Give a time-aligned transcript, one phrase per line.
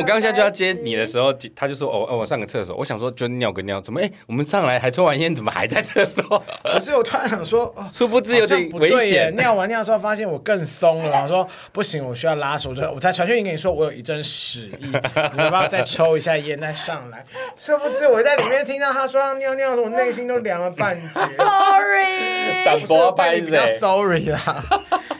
[0.00, 6.42] 我刚下就要接你的时候，他就说：“哦哦，我上个厕所。”我想说就尿个尿，怎么哎，我们上来还抽完烟，怎么还在厕所？
[6.64, 9.34] 可是我突然想说，殊不知有点危险。
[9.36, 17.22] 尿完尿之后发现我更松了，我说不行，我需要拉手，我就我才传讯息跟你说，我有一阵屎意，你要不要再抽一下烟再上来？
[17.54, 21.20] 殊不知我在里面听到他说要尿尿的时候，我内心都凉了半截。
[21.36, 24.64] Sorry，不是我比较 sorry 啦，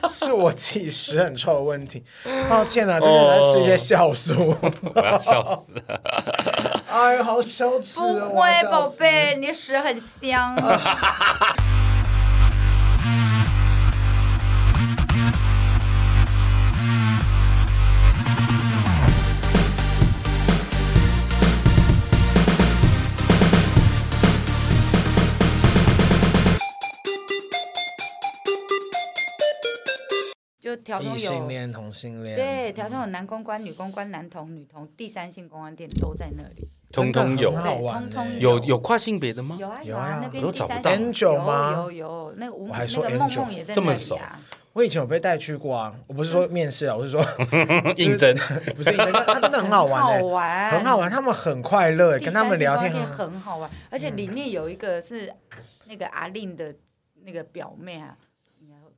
[0.09, 2.03] 是我自己屎很臭的问题，
[2.49, 4.57] 抱歉啦，这是在吃一些酵素。
[4.95, 6.01] 我要笑死了！
[6.91, 8.29] 哎呦，好羞耻哦！
[8.31, 10.57] 不会，宝贝，你的屎很香。
[30.77, 38.59] 就条通有异性恋、同性恋，对，条通有男公关、女公关、男同、女同、第三性公关店都在那里，通通有，通通有。
[38.61, 39.57] 有跨性别的吗？
[39.59, 40.93] 有啊有啊，那边都找不到。
[40.93, 44.41] 有有有，那个吴那个梦梦也在那里啊。
[44.73, 47.21] 我以前有被带去过啊，我不是说面试啊， 我是说
[47.99, 48.33] 应征，
[48.77, 55.33] 不是应征，他真的很好玩，好玩，很好玩，他们很快乐，跟他们聊天很好玩，而且里面有一个是
[55.87, 56.73] 那个阿令的
[57.25, 58.17] 那个表妹啊，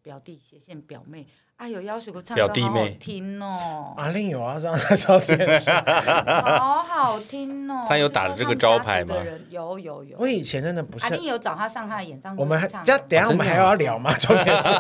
[0.03, 1.27] 表弟斜线表妹。
[1.63, 3.95] 哎呦，要求唱歌好好听哦！
[3.97, 7.87] 阿令有啊，这样超真实，好好听哦。
[7.89, 9.15] 他有打的这个招牌吗？
[9.49, 10.17] 有有有。
[10.19, 11.05] 我以前真的不是。
[11.05, 12.43] 阿令有找他上他的演唱会。
[12.43, 14.13] 我们还，等下我们还要聊吗？
[14.19, 14.71] 重点是，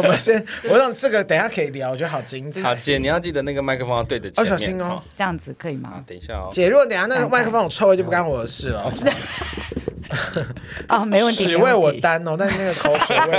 [0.00, 2.62] 我们先，我让这个等下可以聊，我觉得好精彩。
[2.62, 5.02] 好，姐，你要记得那个麦克风要对着前面，要小心哦。
[5.18, 6.04] 这样子可以吗？
[6.06, 6.48] 等一下哦。
[6.52, 8.88] 姐，如果等下那个麦克风有臭味，就不干我的事了。
[10.86, 13.38] 啊， 没问题，屎味我担哦，但是那个口水味。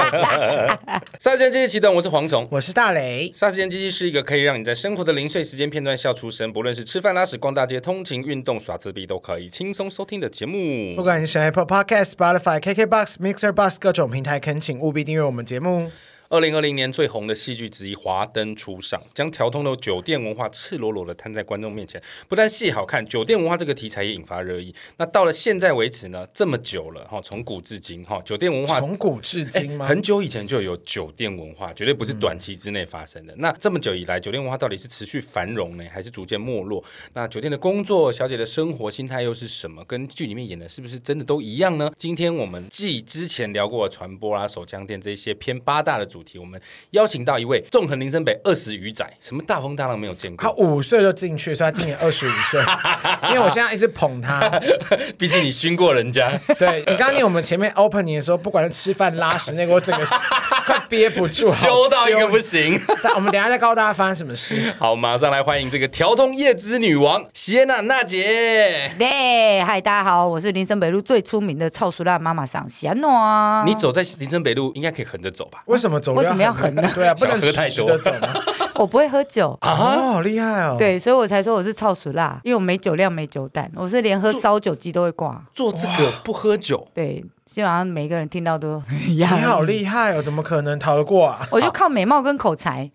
[1.20, 3.32] 沙时间机器启动，我是蝗虫，我是大雷。
[3.36, 10.96] 沙时间机器是一个可以让你在生活的零碎时间片段笑出声，不论是吃饭、拉屎、逛大街、通勤、运动、耍自闭，都可以轻松收听的节目。
[10.96, 15.92] 不管你是 Apple Podcast、Spotify、KKBox、Mixer、Box 各种平台，恳请务必订阅我们节目。
[16.30, 22.02] 二零二零年最红的戏剧之一《华灯初上》，将条通的酒店文化赤裸裸的摊在观众面前。
[22.28, 24.74] 不但戏好看，酒店文化这个题材也引发热议。
[24.98, 29.86] 那到了现在为止呢，这么久了哈，从古至今哈，酒店文化 从古至今吗？
[29.86, 33.34] 很久以前就有酒店文化，绝对不是短期之内发生的。
[33.38, 36.84] 那这么久以来，酒店文化到底是持续繁荣呢，还是逐渐没落？
[37.14, 39.84] 那酒店的工作小姐的生活心态又是什么？
[39.86, 41.92] 跟剧里面演的是不是真的都一样呢？
[41.98, 46.62] 今天我们继之前聊过的传播啦、手枪店这些偏八大的主题，我们。
[46.92, 50.44] 邀请到一位纵横林森北二十余载，什么大风大浪没有见过？
[50.44, 52.62] 他五岁就进去，所以他今年二十五岁。
[53.30, 54.48] 因为我现在一直捧他，
[55.18, 56.32] 毕竟你熏过人家。
[56.60, 60.06] 对，你刚刚念我们前面 opening 的时候，不管是吃饭拉屎那个，我整个
[60.66, 62.80] 快憋不住，羞到一个不行。
[63.02, 64.72] 但我们等一下再告诉大家发生什么事。
[64.78, 68.92] 好，马上来欢迎这个调通夜之女王席耶娜娜姐。
[69.00, 73.64] 对，嗨，大家好，我是林森北路最出名的臭俗辣妈妈桑席耶娜。
[73.66, 75.64] 你走在林森北路，应该可以横着走吧？
[75.66, 76.14] 为什么走？
[76.14, 76.84] 为什么要狠呢？
[76.94, 78.00] 对啊，不能喝太多。
[78.76, 80.76] 我不会喝酒啊，好厉害哦！
[80.78, 85.42] 对，所以我才说我是超熟辣，因为我没酒量没酒胆，我是连喝烧酒鸡都会挂。
[85.54, 87.24] 做这个不喝酒，对。
[87.46, 89.32] 基本上每个人听到都 一样。
[89.38, 91.48] 你好厉害哦，怎么可能逃得过啊？
[91.52, 92.90] 我就靠美貌跟口才。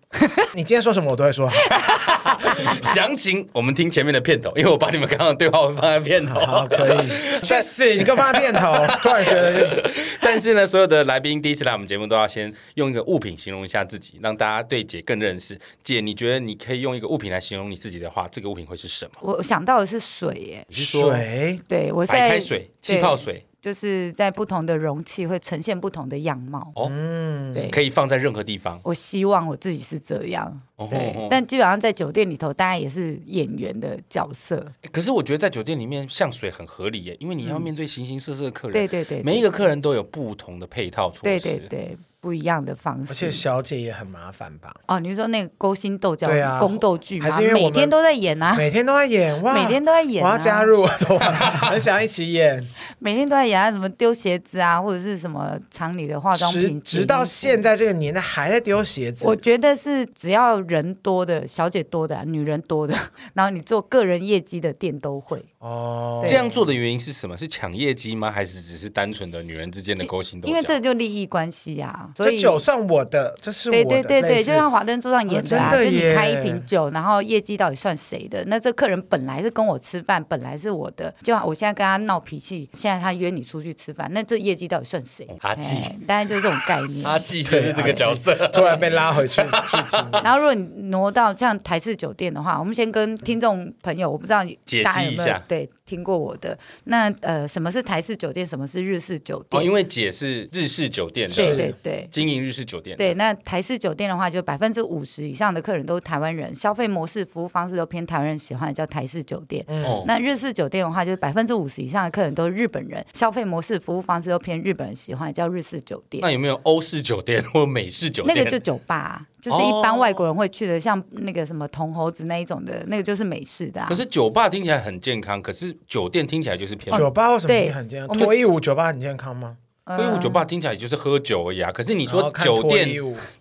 [0.53, 2.28] 你今天说什么我都会说好。
[2.93, 6.39] 详情我们听前面的片头，因为我把你们刚刚的对话放在片头。
[6.45, 7.07] 好，可以。
[7.43, 8.73] 确实，你给我放在片头。
[9.01, 9.89] 突然觉得，
[10.21, 15.57] 但是呢，所有的来宾第一次来我们节目都要先用一个物品形容一下自己，让大家对姐更认识。
[15.83, 19.11] 姐，你觉得你可以用一个物品来形容你自己的话，这个物品会是什么？
[19.21, 20.65] 我想到的是水耶。
[20.67, 21.59] 你是说水？
[21.67, 23.43] 对，我在白开水、气泡水。
[23.61, 28.79] 就是在不同的容器会呈现不同的样貌哦，嗯，对，可以放在任何地方。
[28.83, 30.87] 我希望我自己是这样，哦。
[31.29, 34.65] 但基本上在酒店里头，大家也是演员的角色。
[34.91, 41.97] 可是我觉得在酒店里面像水很合理耶，因为你要面对形形色色的客人，对对对，每一个客人都有不同的配套措施，对对对。
[42.21, 44.73] 不一样的方式，而且小姐也很麻烦吧？
[44.87, 46.27] 哦，你说那个勾心斗角、
[46.59, 47.25] 宫斗剧吗？
[47.25, 48.55] 还是因为每天都在演啊？
[48.57, 49.53] 每天都在演哇！
[49.53, 50.83] 每天都在演，我要加入，
[51.61, 52.65] 很想一起演。
[52.99, 59.25] 每天都在演啊，什么丢鞋子啊，或者是什么厂里的化妆品，直到现在这个年代还在丢鞋子。
[59.25, 62.93] 我觉得是只要人多的小姐多的女人多的，
[63.33, 66.21] 然后你做个人业绩的店都会哦。
[66.27, 67.37] 这样做的原因是什么？
[67.37, 68.29] 是抢业绩吗？
[68.29, 70.49] 还是只是单纯的女人之间的勾心斗角？
[70.49, 72.07] 因为这就利益关系啊。
[72.09, 72.13] 啊。
[72.15, 73.83] 所以这酒算我的，这是我的。
[73.83, 78.43] 对对对对，就像华灯初上演的啊，就你开一瓶酒，然后业绩到底算谁的？
[78.47, 85.27] 那这客人本来是跟我吃饭，本来是我的，就我现在跟他闹脾气，现在他约你出去吃饭，那这业绩到底算谁？
[85.41, 85.77] 阿季，
[86.07, 87.05] 当然就是这种概念。
[87.07, 94.43] 阿季就是这个角色，突然被拉回去去 然后如果你挪到像台式酒店的话，我们先跟听众朋友，我不知道
[94.83, 95.69] 大家有没有对。
[95.89, 98.45] 听过我的那呃，什么是台式酒店？
[98.45, 99.59] 什么是日式酒店？
[99.59, 102.95] 哦，因为姐是日式酒店的，对对对，经营日式酒店。
[102.95, 109.65] 对，那台式酒店的话，就百分之五十以上的客人都是台湾人，消费模式、服务方式都偏台湾人喜欢，叫台式酒店。
[109.67, 116.21] 嗯，那日式酒店的话，就是百分之五十以上的客人都是日本人，消费模式、服务方式都偏日本人喜欢，叫日式酒店。
[116.21, 118.35] 那有没有欧式酒店或美式酒店？
[118.35, 119.25] 那个就酒吧啊。
[119.41, 123.87] 就是一般外国人会去的，像那个什么铜猴子那一种的，那个就是美式的啊。
[123.89, 126.95] 可是酒吧听起来很健康，可是酒店听起来就是偏。
[126.97, 128.17] 酒吧为什么很健康？
[128.17, 129.57] 脱衣舞酒吧很健康吗？
[129.85, 131.71] 脱衣舞酒吧听起来就是喝酒而已啊。
[131.71, 132.87] 可是你说酒店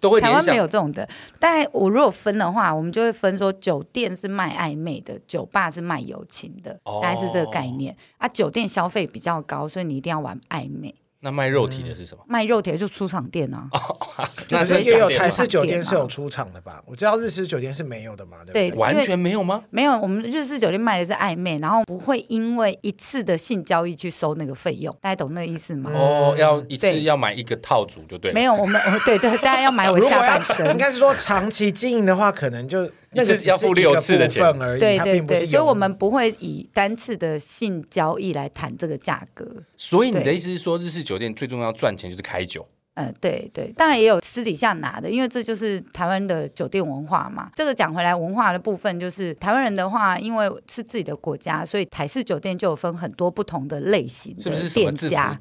[0.01, 0.19] 都会。
[0.19, 1.07] 台湾没有这种的，
[1.39, 8.27] 但我如果分的话，我们就会分说，酒店是卖暧昧的，酒吧是卖友情的，大概是这个概念啊。
[8.29, 10.95] 酒店消费比较高，所以你一定要玩暧昧。
[11.21, 12.23] 那卖肉体的是什么？
[12.29, 13.69] 卖肉体的就出厂店啊，
[14.51, 16.81] 那是也有台式酒店 是有出厂的吧？
[16.87, 19.65] 我知道日式酒店是没有的嘛，对，完全没有吗？
[19.71, 25.91] 没有，我们日式酒店卖的是暧昧，然后不会因为一次的性交易去收那个费用，大家懂那个意思吗？
[25.93, 28.35] 哦，要一次要买一个套组就对了。
[28.35, 30.71] 没有，我们对对，大家要买我下半身。
[30.71, 32.89] 应该是说长期经营的话，可能就。
[33.13, 39.47] 那个只要付六次的钱而已，对对对，所以我们不会以单次的性交易来谈这个价格。
[39.77, 42.67] 所以你的意思是说，日式酒店最重要赚钱就是开酒？
[42.95, 47.49] 嗯，对对，当然也有私底下拿的，因为这就是台湾的酒店文化嘛。
[47.55, 55.37] 这个讲回来，文化的部分就是台湾人的话，因为是自己的国家，所以台式酒店就有分很多不同的类型的店家。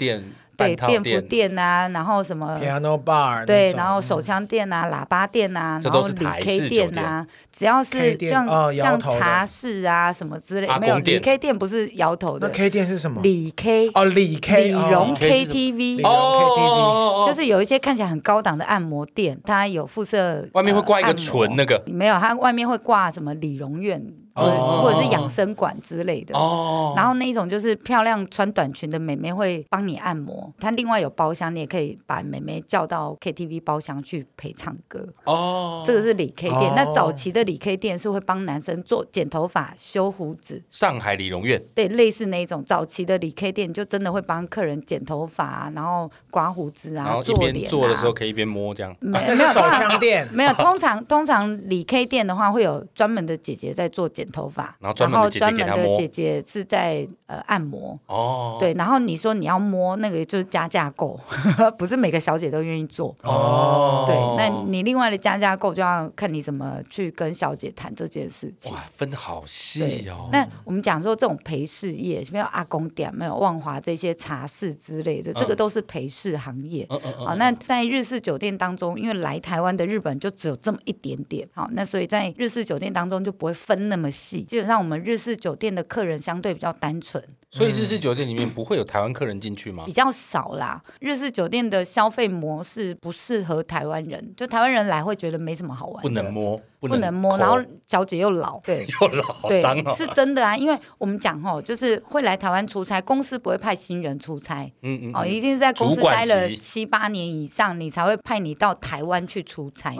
[0.58, 1.58] 对，便服店。
[1.58, 12.48] 啊，然后什么 piano bar，对，然后手枪店啊，喇叭店啊，然后理 K 店啊，只要是像像茶室啊什么之类，没有理 K 店不是摇头的。
[12.48, 13.22] 那 K 店是什么？
[13.22, 17.26] 理 K 哦，理 K 理容 KTV，哦。
[17.28, 24.02] 就是有一些看起来很高档的按摩店，它有附设外面会挂一个唇那个，没有，它外面会挂什么理容院。
[24.46, 35.08] 或者是养生馆之类的，哦、然后那一种就是漂亮穿短裙的美眉会帮你按摩，她另外有包厢，你也可以把美眉叫到 KTV 包厢去陪唱歌。
[35.24, 40.62] 哦，这个是理 K 店，哦、那早期的理 K 店是会帮男生做剪头发、修胡子。
[40.70, 48.96] 上海理容院，对，类似那一种早期的理 K 店，就真的会帮客人剪头发啊，然后刮胡子啊，然后一边做的时候可以一边摸这样。
[49.00, 50.54] 没有，没有 手枪店，没有。
[50.54, 54.27] 通常通常理 K 店的话，会有专门的姐姐在做剪。
[54.32, 58.00] 头发，然后专门的姐姐是在呃按摩。
[58.08, 61.20] 哦，对，然后你说你要摸那个就是加价购，
[61.78, 63.16] 不是每个小姐都愿意做。
[63.24, 68.74] 哦，对，那你另外的加价购就要看你怎么去跟小姐谈这件事情。
[68.74, 70.30] 哇，分好细哦。
[70.32, 76.86] 那我们讲说这种陪侍业，没有阿公点，没有万华这些茶室之类的，这个都是陪侍行业。
[76.90, 84.42] 嗯嗯好，那在日式酒店当中，因为来台湾的日本就只有这么一点点，好，那所以在日式酒店当中就不会分那么细。
[84.42, 87.24] 基本上，我们日式酒店的客人相对比较单纯。
[87.50, 89.84] 所以日式酒店里面不会有台湾客人进去吗？
[89.86, 90.82] 比较少啦。
[91.00, 96.02] 日式酒店的消费模式不适合台湾人，就台湾人来会觉得没什么好玩。
[96.02, 99.62] 不能摸，不能摸，然后小姐又老， 对，又老，对，
[99.94, 100.58] 是真的啊。
[100.58, 109.96] 因为我们讲哦，就是会来台湾出差，公司不会派新人出差，嗯嗯，哦，一定是在公司待了七八年以上，你才会派你到台湾去出差，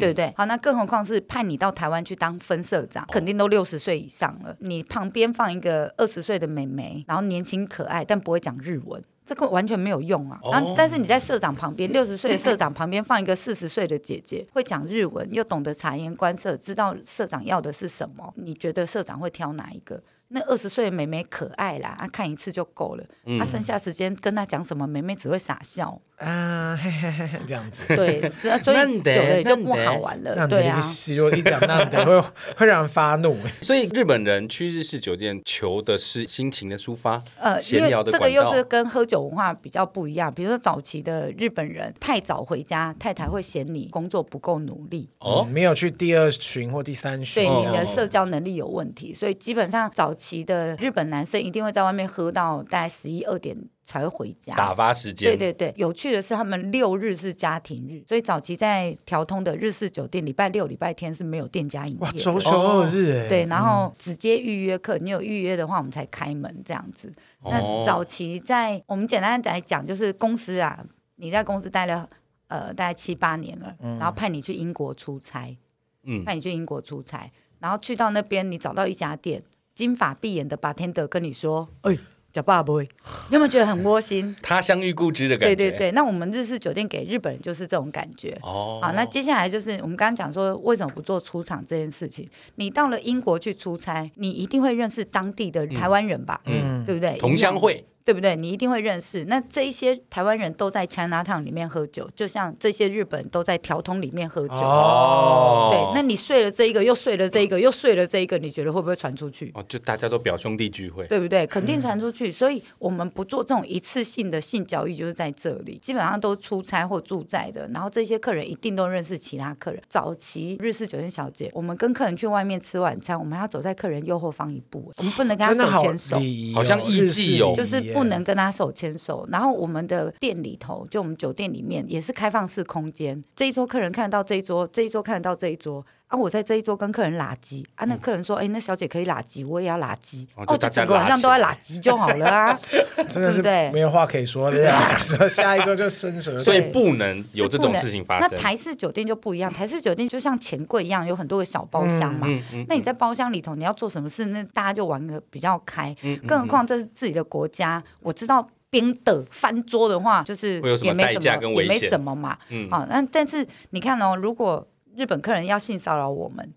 [0.00, 0.32] 对不对？
[0.34, 7.04] 好，那更何况是派你到台湾去当分社长，肯定都六十岁以上了，你旁边放一个二十岁的妹妹。
[7.06, 10.38] 然后年轻可爱，但不会讲日文，这个完全没有用啊。
[10.50, 18.32] 然后，但是你在社长旁边，六十岁的社长旁边放一个四十岁的姐姐，会讲日文，又懂得察言观色，知道社长要的是什么。
[18.36, 20.02] 你觉得社长会挑哪一个？
[20.32, 23.04] 那二十岁的妹妹可爱啦，啊，看一次就够了。
[23.38, 26.00] 他剩下时间跟她讲什么，妹妹只会傻笑。
[26.18, 28.20] 啊，嘿嘿嘿，这样子，对，
[28.62, 30.46] 所以久了就不好玩了。
[30.46, 30.78] 对啊，
[31.16, 32.20] 如果一讲那得会
[32.58, 33.36] 会让人发怒。
[33.62, 38.12] 所以日本人去日式酒店求的是心情的抒发，呃，闲聊的。
[38.12, 40.32] 这个又是跟喝酒文化比较不一样。
[40.32, 49.14] 比如说早期的日本人太早回家，太太会嫌你工作不够努力，哦，没有去第二巡或第三巡，对，你的社交能力有问题。
[49.14, 53.56] 所以基本上早期的日本男生一定会在外面喝到大概十一二点。
[53.82, 55.28] 才会回家打发时间。
[55.30, 62.00] 对对对，有趣的是，他们六日是家庭日，所以早期在调通的日式酒店，礼拜六、礼拜天是没有店家营业。
[62.00, 63.28] 哇，周休二日哎。
[63.28, 67.12] 对，然后直接预约客，你有预约的话，我们才开门这样子。
[67.42, 70.84] 那早期在我们简单来讲，就是公司啊，
[71.16, 72.08] 你在公司待了
[72.46, 75.56] 呃大概七八年了，嗯、然后派你去英国出差，
[76.04, 79.42] 嗯，派你去英国出差，然后去到那边，你找到一家店，
[79.74, 81.96] 金发碧眼的 bartender 跟你说，哎。
[82.32, 82.72] 叫爸爸，
[83.28, 84.36] 你有没有觉得很窝心？
[84.40, 85.56] 他乡遇故知的感觉。
[85.56, 88.38] 对对对，那我们日式酒店给日本人就是这种感觉。
[88.42, 92.24] 哦，好，那接下来就是我们刚刚讲说，为什么不做出场这件事情？
[92.54, 96.40] 你到了英国去出差，你一定会认识当地的台湾人吧？
[96.44, 97.16] 嗯，对不对？
[97.18, 97.84] 同乡会。
[98.10, 98.34] 对不对？
[98.34, 99.24] 你一定会认识。
[99.26, 104.54] 那这一些台湾人都在 China Town 里面喝酒，就像这些日本人都在条通里面喝酒。
[104.54, 105.94] 哦，对。
[105.94, 109.52] 那你睡了这一个，又睡了这一个，又睡了这一个，你觉得会不会传出去？
[109.54, 111.46] 哦，就大家都表兄弟聚会，对不对？
[111.46, 112.30] 肯定传出去。
[112.30, 117.68] 嗯、所以我们不做这种一次性的性交易，就是在这里，基本上都出差或住在的。
[117.72, 119.80] 然后这些客人一定都认识其他客人。
[119.88, 126.16] 早期日式酒店小姐，我们跟客人去外面吃晚餐，我们要走在客人右后方一步，我们不能跟他手牵手，
[126.54, 128.70] 好，好像艺妓哦，就是不不能跟他手。
[128.72, 135.84] 牵手，然后我们的店里头，就我们酒店里面也是开放式空间，这一桌客人看得到这一桌，这一桌看得到这一桌。
[136.10, 142.60] 啊，我在这一桌跟客人拉鸡啊，那客人说，哎、嗯欸，那小姐可以拉鸡，我也要拉鸡，哦，就整个晚上都在拉鸡就好了啊，
[143.08, 143.40] 真的是
[143.72, 148.28] 没有话可以说的呀，说下一桌就伸舌，所以不能有这种事情发生。
[148.28, 158.48] 那台式酒店就不一样，台式酒店就像钱柜一样，有很多个小包厢嘛，嗯嗯嗯、那你在包厢里头，你要做什么事，那大家就玩的比较开，嗯嗯、更何况这是自己的国家，我知道。
[158.72, 162.38] 冰的翻桌的话，就是也没什么，也没什么嘛。
[162.50, 166.54] 嗯，好，那但是你看哦，如果日本客人要性骚扰我们。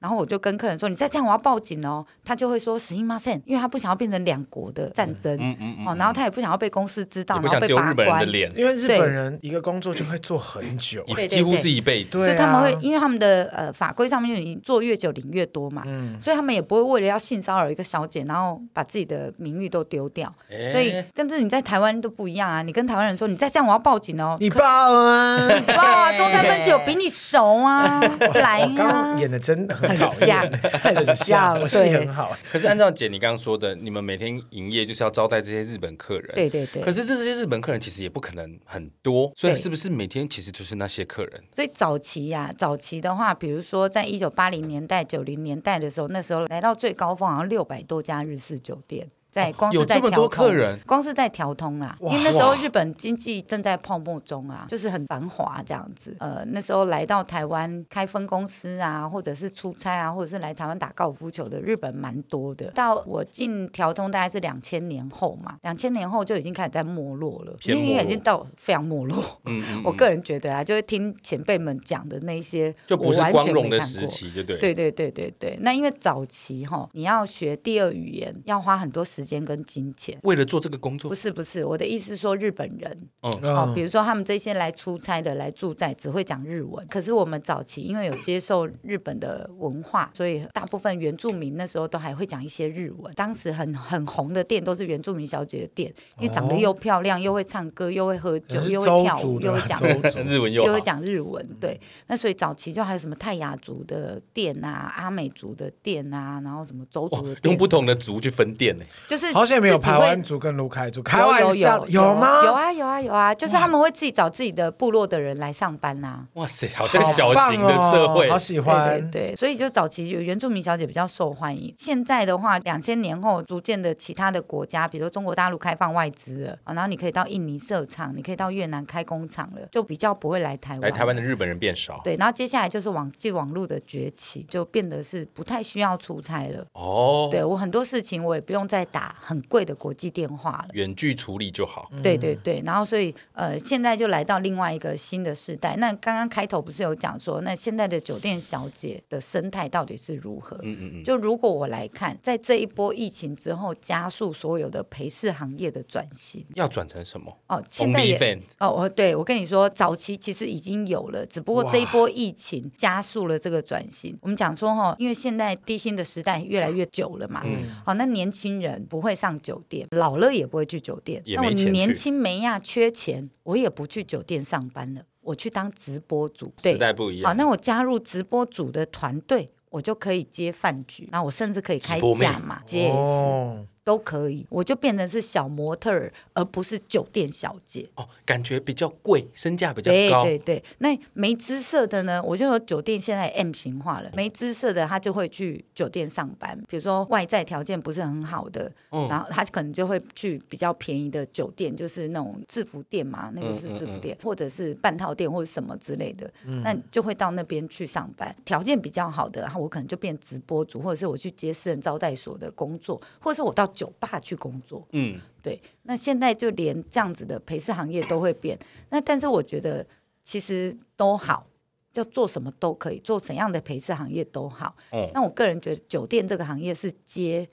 [0.00, 5.36] 然后我就跟客人说：“你再这样，我要报警哦。”他就会说：“すいません，因为他不想要变成两国的战争。
[5.38, 5.86] 嗯嗯嗯。
[5.86, 8.26] 哦，然后他也不想要被公司知道，然后被扒光。
[8.56, 12.12] 因为日本人一个工作就会做很久，几乎是一辈子。
[12.12, 15.82] 就他们会，因为他们的呃法规上面就你做越久领越多嘛。
[15.84, 16.18] 嗯。
[16.18, 20.34] 所以他们也不会为了要性骚扰一个小姐，然后把自己的名誉都丢掉。
[20.72, 22.62] 所以，跟这你在台湾都不一样啊！
[22.62, 25.46] 你跟台湾人说：“你再这样，我要报警哦。”你报啊！
[25.46, 26.10] 你报啊！
[26.16, 28.00] 中山分局有比你熟啊！
[28.36, 28.72] 来呀！
[28.74, 29.83] 刚刚演的真的很。
[29.89, 32.35] 很像，很像，戏很好。
[32.51, 36.81] 可是按照姐你刚刚说的，你们每天营业就是要招待这些日本客人，对对对。
[36.81, 41.43] 可是这些日本客人其实也不可能很多，所以是不是每天其实就是那些客人？
[41.55, 49.07] 所以早期呀、啊，早期的话，比如说在一九八零年代、九零年代的时候，那时候来到最高峰，好像六百多家日式酒店。
[49.35, 56.15] 在光是在条通，光是在调通啊，因为那时候日本经济正在泡沫中啊，就是很繁华这样子。
[56.21, 62.71] 呃，那时候来到台湾开分公司啊，或者是出差啊，或者是来台湾打高尔夫球的日本蛮多的。
[62.71, 69.21] 到我进调通大概是两千年后嘛，两千年后就已经开始在没落了，因为已经到非常没落。
[69.43, 74.57] 嗯，嗯，嗯， 我个人觉得啊，就是听前辈们讲的那些，就不是光荣的时期，就对。
[74.57, 79.35] 对对对对对，那因为早期哈，你要学第二语言，要花很多时间。
[79.35, 86.85] 时间跟金钱，为了做这个工作，不是不是，我的意思是说日本人，嗯、哦，比如说他们这些来出差的、来住在，只会讲日文。
[86.87, 93.11] 可是我们早期因为有接受日本的文化，所以大部分原住民那时候都还会讲一些日文。
[93.15, 99.81] 当时很很红的店都是原住民小姐的店，因为长得又漂亮，又会唱歌，又会喝酒，又会跳舞，又会讲
[100.23, 101.43] 日文，又会讲日文。
[101.59, 101.77] 对，
[102.07, 108.85] 那所以早期就还有什么泰雅族的店啊，阿美族的店啊，然后什么邹族的店，用不同的族去分店呢。
[109.15, 112.43] 就是好像没有台湾族跟卢凯族，开玩笑，有吗？
[112.43, 116.25] 有啊有啊有啊，就是他们会自己找自己的部落的人来上班呐。
[116.33, 119.09] 哇塞，好像小型的社会，好喜欢。
[119.09, 121.73] 对对，所以就早期有原住民小姐比较受欢迎。
[121.77, 130.81] 现在的话，两千年后逐渐的其他的国家，比如说中国大陆开放外资了啊，然后你可以到印尼设厂，你可以到越南开工厂了，就比较不会来台湾。
[130.81, 132.01] 来台湾的日本人变少。
[132.03, 136.65] 对，然后接下来就是网际网络的崛起，就变得是不太需要出差了。
[136.73, 141.91] 哦，对我很多事情我也不用再打很贵的国际电话了，远距处理就好。
[142.01, 145.75] 对对对，然后所以呃，现在就来到另外一个新的时代。
[145.77, 150.55] 那刚刚开头不是有讲说，那现在的酒店小姐的生态到底是如何？
[150.63, 151.03] 嗯嗯嗯。
[151.03, 157.35] 就如果我来看，在这一波疫情之后，加速所有的陪侍行业的转型，要转成什么？
[157.47, 164.17] 哦，现在也哦，我对我跟你说，早期其实已经有了，只不过这一波疫情加速了这个转型。
[164.21, 169.85] 我们讲说哈，因为现在低薪的时代越来越久了嘛，嗯，好，那年轻人不会上酒店。
[169.91, 176.53] 老了也不会去酒店，那我年轻没呀，缺钱，我也不去酒店上班了，我去当直播主。
[176.63, 177.29] 对，时代不一样。
[177.29, 182.87] 好，那我加入直播组的团队，我就可以接饭局，那我甚至可以开价嘛接。
[182.87, 187.87] 哦，都可以，我就变成是小模特儿，而不是酒店小姐。
[187.93, 190.23] 哦，感觉比较贵，身价比较高。
[190.23, 192.21] 对对对，那没姿色的呢？
[192.23, 196.59] 我就有酒店现在 M 型化了，没姿色的他就会去酒店上班。
[196.67, 208.35] 比如说外在条件不是很好的，嗯、然后他可能就会去比较便宜的酒店，就是那种制服店嘛，那个是制服店，嗯嗯嗯、或者是半套店或者什么之类的，嗯、那就会到那边去上班。
[208.43, 213.71] 条件比较好的，然后我可能就变直播主，或者是我去接私人招待所的工作，或者是我到。
[213.75, 218.57] 酒吧去工作，嗯，对，那现在就连这样子的陪侍行业都会变，
[218.89, 219.85] 那但是我觉得
[220.23, 221.45] 其实都好，
[221.93, 224.75] 就做什么都可以，做怎样的陪侍行业都好。
[224.91, 227.47] 哦，那我个人觉得酒店这个行业是接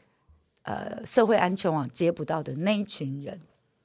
[0.63, 3.39] 呃社会安全网接不到的那一群人，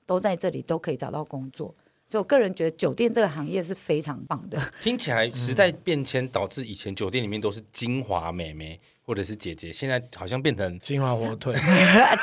[0.05, 1.75] 都在这里都可以找到工作，
[2.09, 4.57] 所以我个人觉得酒店这个行业是非常棒的。
[4.81, 8.79] 听起来时代变迁导致以前酒店里面都是精华美眉。
[9.07, 11.55] 或者是姐姐，现在好像变成金华火腿，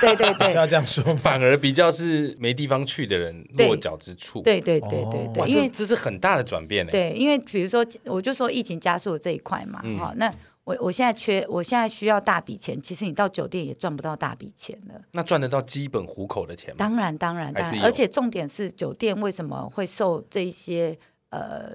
[0.03, 6.93] 对 对对， 是要这样说，反而比较是没地方去的人落脚之处，对对对对对，因为这是很大的转变呢。
[6.93, 10.31] 对，因为比如说，我就说疫情加速的这一块嘛，哈，那
[10.65, 15.01] 我我现在缺，我现在需要大笔钱，其实你到酒店也赚不到大笔钱了。
[15.13, 16.77] 那赚得到基本糊口的钱吗？
[16.79, 20.95] 当然当然当然，而且重点是酒店为什么会受这一些
[21.31, 21.75] 呃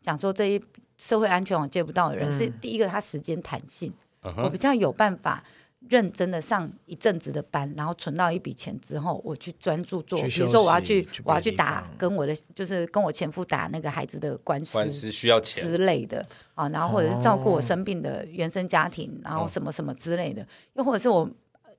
[0.00, 0.62] 讲说这一
[0.96, 3.92] 社会安全网借不到的人，是第一个，它时间弹性。
[4.36, 5.42] 我比较有办法
[5.90, 10.18] 认真的上一阵子的班，然后存到一笔钱之后，我去专注做。
[10.22, 21.30] 比如说我要去，我要去打跟我的就是跟我前夫打那个孩子的官司，官司需要钱之类的啊，然后或者是照顾我生病的原生家庭，然后什么什么之类的，又或者是我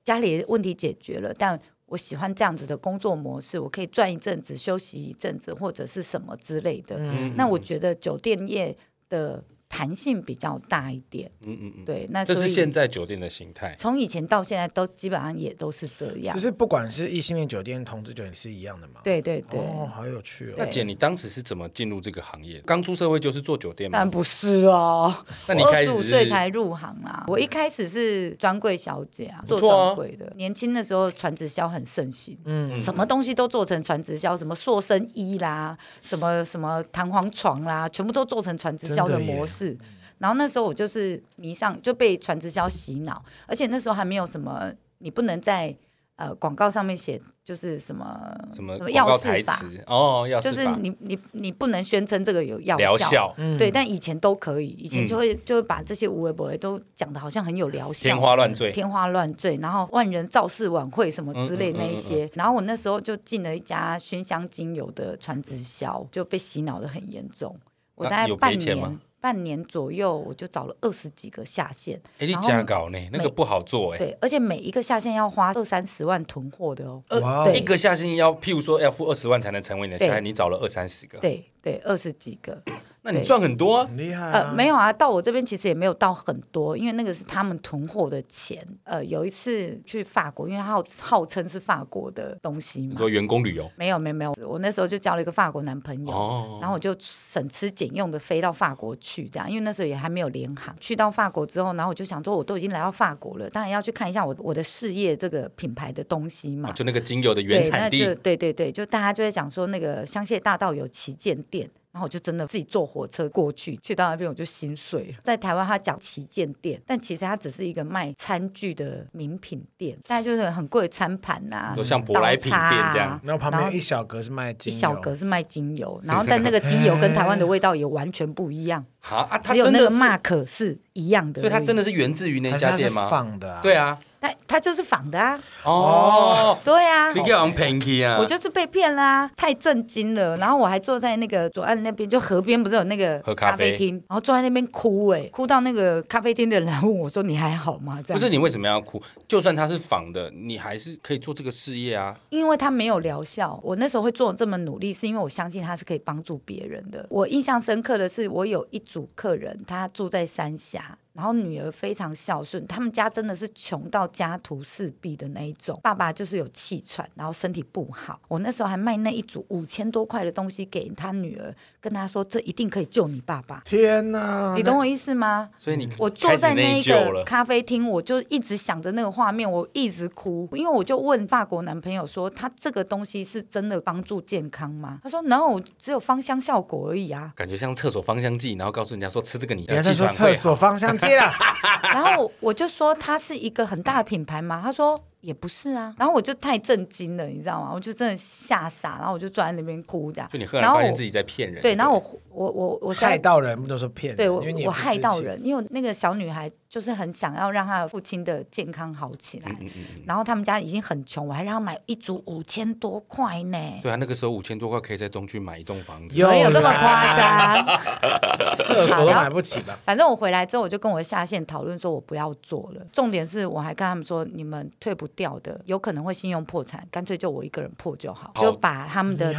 [0.04, 6.96] 家里问题解决了，但我喜欢这样子的工作模式，我可以赚一阵子，休息一阵子，或者是什么之类的。
[7.34, 8.76] 那我觉得酒店业
[9.08, 9.42] 的。
[9.68, 13.74] 弹性比较大一点，嗯嗯嗯，对，那这是现在酒店的形态。
[13.76, 16.34] 从以前到现在都基本上也都是这样。
[16.34, 19.00] 就是不管是异性恋酒店、同志酒店是一样的嘛？
[19.02, 20.54] 对对对，哦，好有趣哦。
[20.56, 22.60] 那姐，你当时是怎么进入这个行业？
[22.64, 23.98] 刚出社会就是做酒店吗？
[23.98, 25.12] 当然不是哦，
[25.48, 27.24] 那你二十五岁才入行啊。
[27.26, 30.32] 我一开始是专柜小姐啊，做专柜的。
[30.36, 39.55] 年轻的时候传直销很盛行，嗯，什么东西都做成传直销，什么塑身衣啦，什么什么弹簧床啦，全部都做成传直销的模式。
[39.56, 39.76] 是，
[40.18, 45.74] 然后那时候我就是迷上，就被传直销洗脑，而且那时候还没有什么，你不能在
[46.16, 48.18] 呃广告上面写就是什么
[48.54, 49.62] 什么药事法。
[49.86, 53.34] 哦，就是你你你不能宣称这个有药效，效。
[53.36, 62.26] 嗯、对，但以前都可以，以前就会、嗯、就会把这些无为不为都讲的好像很有疗效，天花乱坠，天花乱坠，然后万人造势晚会什么之类那一些，嗯嗯。
[62.26, 67.54] 嗯嗯、然后我那时候就进了一家熏香精油的传直销，就被洗脑的很严重，
[67.94, 68.98] 我大概半年。
[69.20, 72.00] 半年左右，我就找了二十几个下线。
[72.18, 72.98] 哎，你加搞呢？
[73.12, 73.98] 那个不好做哎。
[73.98, 77.02] 对，而且每一个下线要花二三十万囤货的哦。
[77.20, 77.50] 哇！
[77.50, 81.18] 一个下线要，譬如说要付二十万才能成为你的下线，你找了二三十个。
[81.18, 82.62] 对对，二十几个。
[83.06, 84.32] 那你赚很多，很厉害。
[84.32, 88.60] 呃，没有啊，到我这边其实也没有到很多，因为那个是他们囤货的钱。
[88.82, 92.92] 呃，有一次去法国，因为号号称是法国的东西嘛。
[92.92, 93.70] 你说员工旅游？
[93.76, 100.74] 没有没有没有，我那时候就交了一个法国男朋友，然后我就省吃俭用的飞到法国去，这样，因为那时候也还没有联航。
[100.80, 106.72] 去到法国之后，然后我就想说，我都已经来到法国了，当然要去看一下我我的事业这个品牌的东西嘛。
[106.72, 107.98] 就那个精油的原产地。
[107.98, 111.70] 对，那就对对对，就大家就会讲说，那个香榭大道有旗舰店。
[111.96, 115.14] 然后我就真的自己坐火车过去，去到那边我就心碎了。
[115.22, 123.18] 在台湾他讲旗舰店，但其实它只是一个卖餐具的名品店，大概就是很贵的餐盘呐，都像舶来品店这样。
[123.24, 128.84] 然后旁边一小格是卖精油，一小格是卖精油， 然后但那个精油跟台湾的味道也完全不一样。
[129.08, 133.08] 啊，只有那个 mark 是一样的，所以它真的是源自于那家店吗？
[133.08, 133.96] 放的，对啊。
[134.26, 135.38] 他他就是仿的啊！
[135.64, 138.18] 哦，对啊，你叫人骗啊！
[138.18, 140.36] 我就是被骗啦，太震惊了。
[140.38, 149.00] 然后我还坐在那个左岸那边，就河边不是有那个咖啡厅，然后坐在那边哭哎，哭到那个咖啡厅的人问我说：“你还好吗？”这样不是你为什么要哭？
[149.28, 152.16] 就算他是仿的，你还是可以做这个事业啊。
[152.30, 153.58] 因为他没有疗效。
[153.62, 157.06] 我那时候会做这么努力，是因为我相信他是可以帮助别人的。
[157.10, 160.96] 我印象深刻的是，我有一组客人，他住在三峡。
[161.16, 165.80] 然后女儿非常孝顺，他们家真的是穷到家徒四壁的那一种。
[165.82, 168.20] 爸爸就是有气喘，然后身体不好。
[168.28, 171.54] 我那时候还卖那一组五千多块的东西给他女儿，
[171.86, 173.62] 跟他说这一定可以救你爸爸。
[173.64, 175.48] 天哪，你懂我意思吗？
[175.56, 184.98] 所以你我坐在那一个咖啡厅，我就一直想着那个画面，我一直哭，因为我就问法国男朋友说，他这个东西是真的帮助健康吗？
[185.04, 187.32] 他说，no，只有芳香效果而已啊。
[187.36, 190.32] 感觉像厕所芳香剂，然后告诉人家说吃这个你的气喘会好。
[190.32, 191.32] 厕所芳香剂啊。
[191.94, 195.92] 然后我就说他是一个很大的品牌嘛，他说也不是啊。
[195.98, 197.72] 然后我就太震惊了，你知道吗？
[197.74, 200.30] 我就真的吓傻，然后我就坐在那边哭这样。
[200.32, 201.60] 就你赫然发现自己在骗人。
[201.60, 204.16] 对，然后我我我我害到人不都是骗人？
[204.16, 213.58] 对我我害到人，因为那个小女孩就是很想要让他的父亲的健康好起来，嗯嗯嗯，然后他们家已经很穷，我还让他买一组五千多块呢。
[213.82, 217.78] 对啊，那个时候五千多块可以在东区买一栋房子，没有这么夸张，
[218.58, 219.78] 厕所都买不起吧？
[219.84, 222.84] 反正我回来之后，我就跟我下线讨论说，我不要做了。
[222.92, 229.32] 重点是我还跟他们说，你们退不掉的，有可能会信用破产，干脆就我一个人破就好，好就把他们的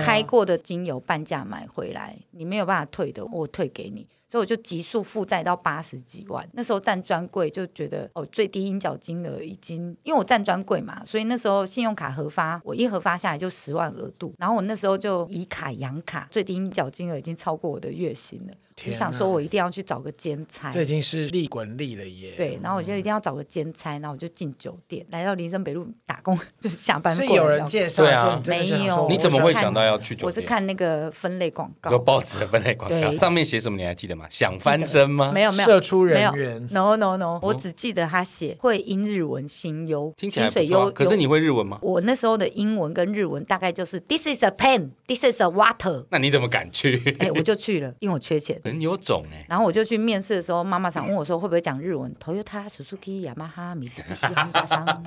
[0.00, 4.06] 开过的精油半价买回来，你没有办法退的，我退给你。
[4.30, 18.54] 所以我就急速负债到八十几万，那时候站专柜就觉得哦，最低应缴金额已经，因为我站专柜嘛，所以那时候信用卡核发，我一核发下来就十万额度，然后我那时候就以卡养卡，最低应缴金额已经超过我的月薪了。
[18.86, 22.32] 就想说，我一定要去找个兼差，这已经是利滚利了耶。
[22.36, 27.14] 对，然后我就一定要找个兼差，然后我就进酒店，来到林森北路打工， 就下班。
[27.14, 28.02] 是有人介绍？
[28.02, 29.08] 对啊，没有。
[29.08, 30.26] 你怎么会想到要去酒店？
[30.26, 33.76] 我是看那个分类广告，就报纸的分类广告，上面写什么？
[33.76, 34.26] 你还记得吗？
[34.30, 35.30] 想翻身吗？
[35.32, 35.68] 没有没有。
[35.68, 40.90] 社出人员？No No No，我只记得他写会英日文新优，薪水优。
[40.90, 41.78] 可是你会日文吗？
[41.82, 46.04] 我那时候的英文跟日文大概就是 This is a pen, this is a water。
[46.10, 47.16] 那你怎么敢去？
[47.18, 48.60] 哎，我就去了，因为我缺钱。
[48.62, 49.44] 很有种哎。
[49.48, 55.04] 然后我就去面试的时候，妈妈想问我说会不会讲日文？Toyota、Suzuki、雅马哈、米兹比西、亨达商。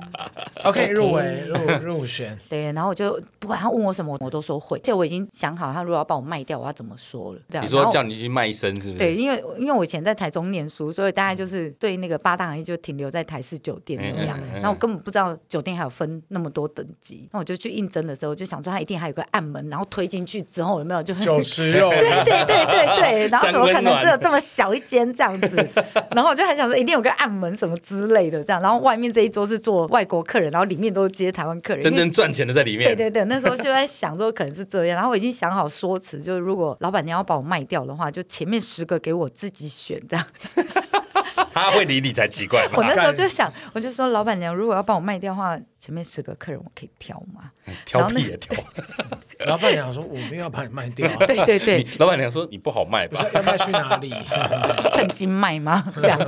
[0.64, 2.38] OK，入围入入选。
[2.50, 4.76] 对，然后我就不管他问我什么，我都说会。
[4.76, 7.40] 而且我已经想好，他如果要把我卖掉，我要怎么说了。
[7.62, 8.98] 你说叫你去卖身是不是？
[8.98, 14.38] 对，因为因为我以前在台中念书，所以大概就是对那个八大行业就停留在台式酒店那样。
[14.54, 17.28] 然后我根本不知道酒店还有分那么多等级。
[17.32, 22.00] 那我就去应征的时候，就想说他一定还有个暗门，然后推进去之后有没有就 酒池肉 林？
[22.00, 23.28] 对对对对对。
[23.30, 24.24] 然后怎么可能只有这么？
[24.24, 25.56] 这么小一间这样子，
[26.10, 28.60] 然后我就很想说，一定有个暗门什么之类的，这样。
[28.60, 32.88] 然后外面这一桌是做外国客人，然后里面都是接台湾客人，真正赚钱的在里面。
[32.88, 40.26] 对对对，那时候就在想说可能是这样，然后我已经想好说辞，就是如果老板娘要把我卖掉的话，就前面十个给我自己选这样。
[41.52, 42.66] 他会理你才奇怪。
[42.74, 47.50] 我那时候就想，我就说老板娘如果要帮我卖掉的话，前面十个客人我可以挑吗？
[47.84, 48.62] 挑屁也挑。
[49.46, 51.08] 老板娘说：“我们要把你卖掉。
[51.26, 53.20] ”对对对，老板娘说：“你不好卖吧？
[53.34, 54.14] 要卖去哪里？
[54.92, 56.18] 趁机卖吗？”这样。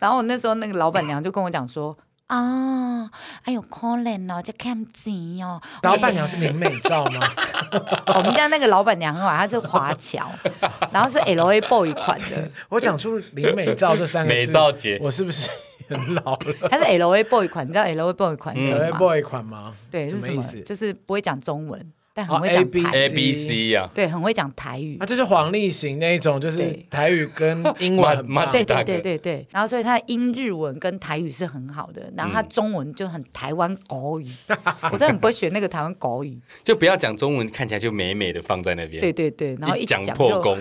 [0.00, 3.10] 然后那时候那个老板娘就跟我讲说：“啊，
[3.44, 5.12] 哎呦可怜哦，这看钱
[5.46, 7.20] 哦。”老板娘是林美照吗？
[8.16, 10.30] 我们家那个老板娘很好，她是华侨，
[10.90, 12.50] 然后是 L A Boy 款的。
[12.68, 15.50] 我讲出林美照这三个字，美照姐，我是不是
[15.88, 16.68] 很老了？
[16.70, 19.74] 她是 L A Boy 款，你知道 L A Boy 款是什么？L A Boy 款吗？
[19.90, 20.60] 对，什么意思？
[20.62, 21.92] 就是不会讲中文。
[22.16, 24.96] 但很会讲 A B C 呀，对，很会讲台语。
[25.00, 28.48] 啊，就是黄立行那一种，就是台语跟英文很慢。
[28.52, 29.44] 对对对对对。
[29.50, 34.28] 然后，所以他英日文跟台语是很好的，然后他中文就很台湾国语。
[34.92, 36.38] 我真的很不会学那个台湾国语。
[36.62, 39.00] 就不要讲中文，看起来就美美的放在那边。
[39.00, 40.56] 对对对，然后一讲破功。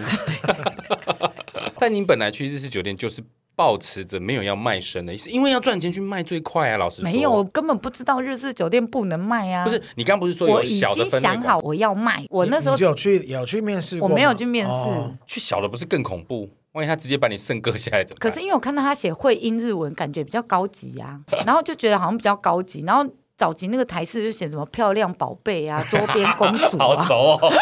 [1.78, 3.22] 但你本来去日式酒店就是。
[3.56, 6.78] 抱持着没有要卖身的意思，因为要赚钱去卖最快啊！
[6.78, 9.64] 老实说，没有，我根本不知道日式酒店不能卖啊。
[9.64, 11.06] 不是，你刚不是说有小的分？
[11.06, 14.72] 我已经想好我要卖，我那时候有去有去面试过，我没有去面试。
[14.72, 16.50] 哦、去小的不是更恐怖？
[16.72, 18.32] 万一他直接把你肾割下来怎么办？
[18.32, 22.84] 可是因为我看到他写会英日文，感觉比较高级啊， 然后就觉得好像比较高级。
[22.88, 23.06] 然后
[23.38, 27.54] 早期那个台式就写什么漂亮宝贝啊、 周边公主啊，好熟哦，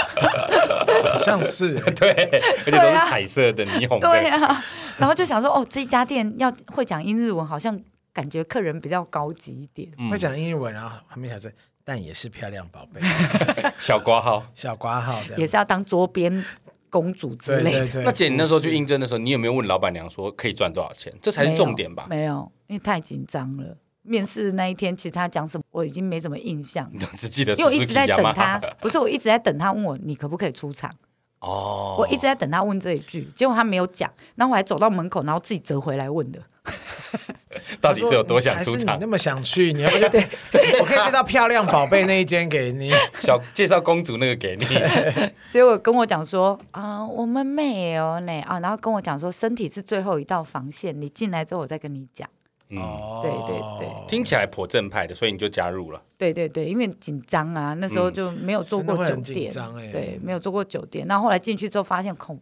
[1.26, 2.12] 像是对，
[2.66, 4.64] 而且都是彩色的霓虹的，对啊。
[5.02, 7.78] 然后就想说，哦，这家店要会讲英日文，好像
[8.14, 9.92] 感觉客人比较高级一点。
[10.12, 11.52] 会讲英日文，然后还没想着，
[11.84, 13.02] 但也是漂亮宝贝，
[13.80, 16.46] 小挂号， 小挂号的，也是要当桌边
[16.90, 17.80] 公主之类的。
[17.80, 21.12] 对对对，那姐，你那时候去应征的时候，你有没有问老板娘说可以赚多少钱？
[21.22, 22.06] 这才是重点吧？
[22.08, 23.76] 没有，因为太紧张了。
[24.04, 30.96] 面试那一天，其实他讲什么我已经没什么印象，只记得因为我一直在等他，不是我一直在等他问我，你可不可以出场。
[31.42, 36.40] 哦，我一直在等他问这一句，结果他没有讲，然后我还走到门口，然后自己折回来问的。
[37.82, 38.96] 到底是有多想出场？
[38.96, 39.74] 你那么想去？
[39.74, 40.22] 你要不就对，
[40.80, 44.66] 我可以介绍漂亮宝贝那一间给你，小介绍公主那个给你。
[45.50, 52.30] 结果跟我讲说啊，我们没有呢啊，然后跟我讲说身体是最后一道防线，你进来之后我再跟你讲。
[52.78, 56.02] 哦，对对对，听起来颇正派的，所以你就加入了。
[56.18, 59.52] 对对对，因为紧张啊，那时候就没有做过酒店，
[59.92, 61.08] 对，没有做过酒店。
[61.08, 62.40] 那后来进去之后发现，恐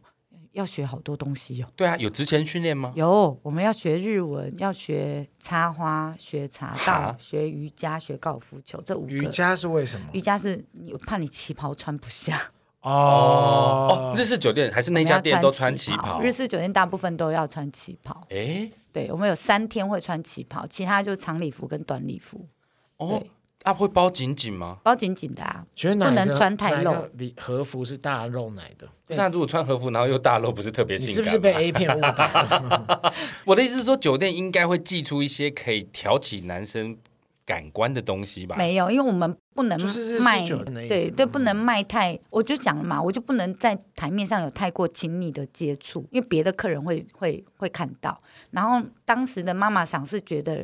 [0.51, 1.67] 要学好多东西哦。
[1.75, 2.91] 对啊，有职前训练吗？
[2.95, 9.11] 有，我们要学日文，要学插花，学茶道，学瑜伽，学高尔夫球，这五个。
[9.11, 10.07] 瑜伽是为什么？
[10.11, 12.51] 瑜伽是你怕你旗袍穿不下。
[12.81, 16.21] 哦哦，日式酒店还是那家店都穿旗袍？
[16.21, 18.25] 日式酒店大部分都要穿旗袍。
[18.29, 22.47] 哎，对，我们有三天会穿旗袍，其他就长礼服跟短礼服。
[22.97, 23.21] 哦，
[23.63, 24.77] 啊，会包紧紧吗？
[24.81, 26.93] 包紧紧的啊，不能穿太露。
[27.13, 31.15] 礼和服是大露奶的，那如果穿和服然后又大露，不是特别性感？
[31.15, 33.13] 是不是被 A 片误导？
[33.43, 36.97] 我的意思是说，酒店应该会寄出一些可以挑起男生。
[37.49, 39.79] 感官的东西吧，没有，因为我们不能
[40.21, 40.47] 卖，
[40.87, 48.15] 对对，不能卖太，我就讲了嘛，我就不能在台面上有太过亲密的接触，因为别的客人会会会看到。
[48.51, 50.63] 然后当时的妈妈想是觉得，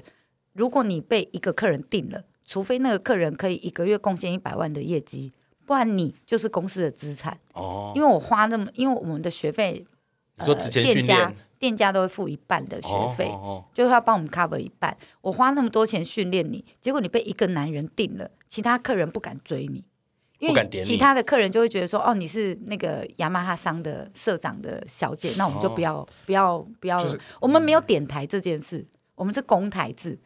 [0.54, 5.34] 如果你被一个客人定了，除非那个客人可以一个月贡献一百万的业绩，
[5.66, 7.36] 不然你就是公司的资产。
[7.54, 9.84] 哦，因为我花那么，因为我们的学费，
[10.38, 11.06] 你说之前训练。
[11.08, 11.34] 店家
[11.94, 14.96] 都会付一半的学费，哦哦哦、就是要帮我们 cover 一半。
[15.22, 19.82] 我花那么多钱训练你，结果你被一个男人定了，其他客人不敢追你，
[20.40, 30.20] 因为其他的客人就会觉得说，哦，你是那个雅马哈商的社长的小姐，那我们就不要、哦、不要不要，就是、我们没有点台这件事，我们是公台制。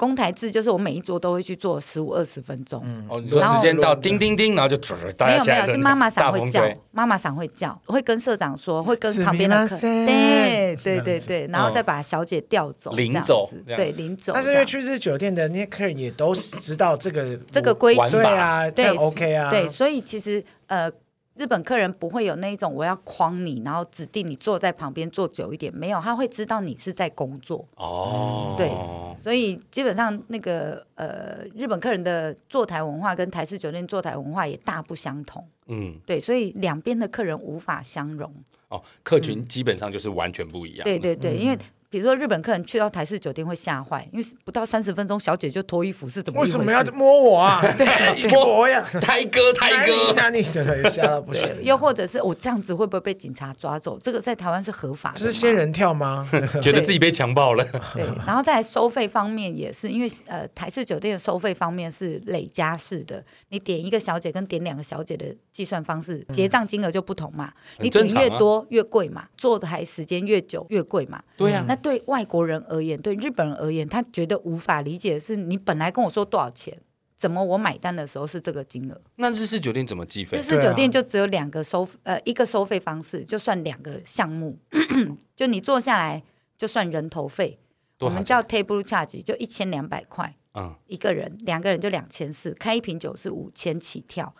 [0.00, 4.74] 公台制就是我每一桌都会去做十五二十分钟，嗯，哦，你说时间到，叮叮叮，然后就
[5.18, 14.32] 没有没有，是妈妈桑会叫，妈妈桑会叫，会跟社长说，会跟旁边的客，对对对对，然后再把小姐调走，领走，对，领走。
[14.32, 20.90] 但是因为去日酒店的那些客人也都知道这个这个规矩，对啊，对，OK 啊，对，所以其实呃。
[21.40, 27.66] 日本客人不会有那一种我要框你，然后指定你坐在旁边坐久一点，没有，他会知道你是在工作。
[27.76, 28.68] 哦，对，
[29.22, 35.42] 所以基本上那个呃，日本客人的坐台文化跟台式酒店坐台文化也大不相同。
[35.68, 38.30] 嗯，对，所以两边的客人无法相容。
[38.68, 40.84] 哦，客群基本上就是完全不一样。
[40.84, 41.58] 对对对，因为。
[41.90, 46.40] 比如说日本客人去到台式酒店会吓坏，因为不到三十分钟，小姐就脱衣服是怎么？
[46.40, 47.60] 为什么要摸我啊？
[47.76, 47.84] 对，
[48.30, 50.40] 摸呀，台哥，台哥，那你
[50.88, 51.52] 吓到不行。
[51.60, 53.98] 又或者是我这样子会不会被警察抓走？
[53.98, 55.18] 这个在台湾是合法的。
[55.18, 56.28] 这是仙人跳吗？
[56.62, 57.64] 觉得自己被强暴了。
[57.96, 67.52] 对，然后在收费方面也是，因为呃台式酒店的收费方面是累加式的，你点一个小姐跟点两个小姐的计算方式，结账金额就不同嘛。
[67.80, 71.20] 你点越多越贵嘛，坐台时间越久越贵嘛。
[71.36, 71.79] 对呀，那。
[71.82, 76.78] 对外国人而言，对日本人而言，他觉得无法理解的是，你本来跟我说多少钱，
[77.16, 79.00] 怎么我买单的时候是这个金额？
[79.16, 80.38] 那日式酒店怎么计费？
[80.38, 84.58] 日式酒店就只有两个收，呃，一个收费方式，就算两个项目，
[85.36, 86.22] 就你坐下来
[86.56, 87.58] 就算人头费，
[88.00, 94.34] 我们叫 table charge，就一千两百块，嗯，一个人，两个人就两千四，开一瓶酒是五千起跳。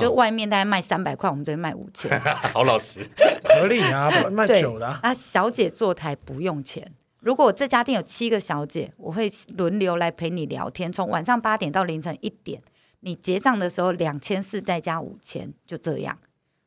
[0.00, 2.18] 就外面大概卖三百块，我们这边卖五千，
[2.52, 3.00] 好老实，
[3.44, 4.86] 合理啊， 卖酒的。
[4.86, 6.92] 啊，小姐坐台不用钱。
[7.20, 12.60] 如果这家店有七个小姐，我会轮流来陪你聊天，从晚上八点到凌晨一点。
[13.00, 16.18] 你结账的时候两千四再加五千，就这样。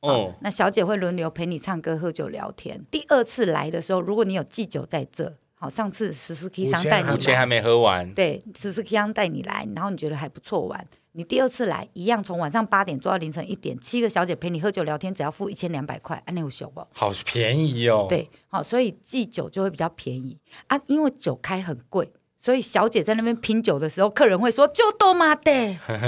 [0.02, 2.80] 哦，那小姐会轮流陪你唱歌、喝酒、聊天。
[2.92, 5.36] 第二次来的时候，如果你有寄酒在这。
[5.58, 8.14] 好，上次十四 K 商带你来，五千还没喝完。
[8.14, 10.86] 对，十四 K 商带你来，然后你觉得还不错玩，
[11.18, 16.86] 你第二次来一样，从晚上八点做到凌晨一点，七个小姐陪你喝酒聊天，只要付一千两百块，安利有小不？
[16.92, 18.06] 好便宜哦。
[18.10, 22.12] 对，好，所以寄酒就会比较便宜啊，因为酒开很贵。
[22.46, 25.52] 所以小姐在那边拼酒的时候，客人会说：“就多妈的，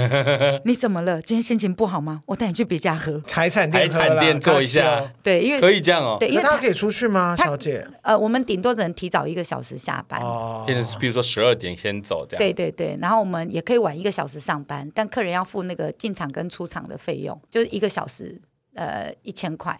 [0.64, 1.20] 你怎么了？
[1.20, 2.22] 今天心情不好吗？
[2.26, 5.12] 我带你去别家喝财产店，财产店坐一下。
[5.20, 6.16] 对，因为可以这样哦。
[6.20, 7.34] 对，因为他可以出去吗？
[7.36, 7.84] 小姐？
[8.02, 10.20] 呃，我们顶多只能提早一个小时下班。
[10.20, 12.38] 哦，变成是比如说十二点先走这样。
[12.38, 18.40] 对对对，然后我们也可以晚一个小时上班，但客人要付那个进场跟出场的费用，就是一个小时
[18.76, 19.76] 呃一千块，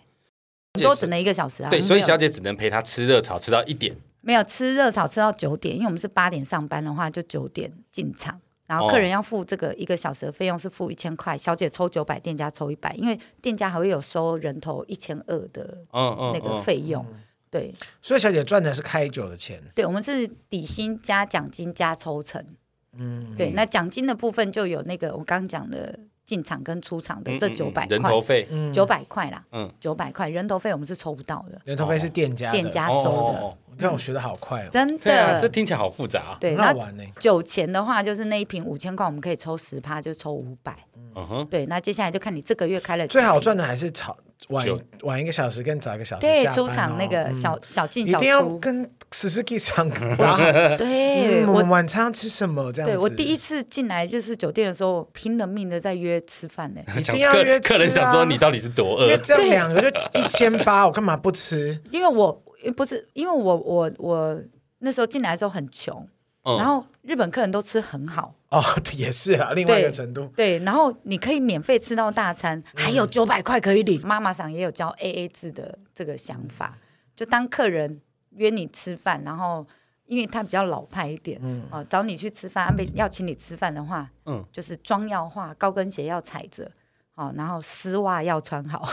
[0.72, 1.70] 顶多只能一个小时啊。
[1.70, 3.94] 对，所以小姐只能陪他吃热炒，吃到一点。
[4.20, 8.40] 没有吃热炒吃到九点，因为我们是八点上班的话，就九点进场。
[8.66, 17.02] 然后客人要付这个一个小时的费用是付一千块，小姐抽九百，店家抽一百，因为店家还会有收人头一千二的那个费用。
[17.04, 19.62] 嗯嗯嗯、对，所以小姐赚的是开酒的钱。
[19.74, 22.44] 对，我们是底薪加奖金加抽成。
[22.92, 25.98] 嗯，对，那奖金的部分就有那个我刚刚讲的。
[26.28, 33.56] 进场跟出场的这九百块，人头费，九百块啦，嗯，九百块人头费我们是抽不到的，人头费是店家店家收的。
[33.72, 36.36] 你看我学的好快哦，真的，这听起来好复杂啊。
[36.38, 36.74] 对，那
[37.18, 40.76] 酒钱的话，就是那一瓶五千块，我们可以抽十趴，就抽五百。
[41.16, 44.14] 嗯哼，对，那接下来就看你这个月开了最好赚的还是炒
[44.48, 44.66] 晚
[45.02, 48.90] 晚一个小时跟早一个小时，对，出场那个小小进小出，一定要跟。
[49.10, 50.04] 十四 K 上课，
[50.76, 52.70] 对，我晚餐要吃什么？
[52.70, 52.94] 这样子。
[52.94, 56.80] 对，我第一次进来日式酒店的时候，拼了命的在约吃饭呢。
[56.94, 59.04] 一定要约客人想说你到底是多饿？
[59.04, 61.80] 因为这样两个就一千八，我干嘛不吃？
[61.90, 62.30] 因为我
[62.76, 64.38] 不是，因为我我我
[64.80, 66.06] 那时候进来的时候很穷，
[66.44, 68.62] 然后日本客人都吃很好，哦，
[68.96, 70.30] 也是啊，另外一个程度。
[70.36, 74.00] 对，然后你可以免费吃到大餐，嗯、还有九百块可以领。
[74.06, 76.76] 妈妈上也有教 A A 制的这个想法，
[77.14, 79.66] 就当客人约你吃饭，然后
[80.06, 86.70] 因为他比较老派一点，嗯，哦，找你去吃饭，安倍要请你吃饭的话，嗯，就是妆要化，高跟鞋要踩着，
[87.16, 88.88] 哦，然后丝袜要穿好。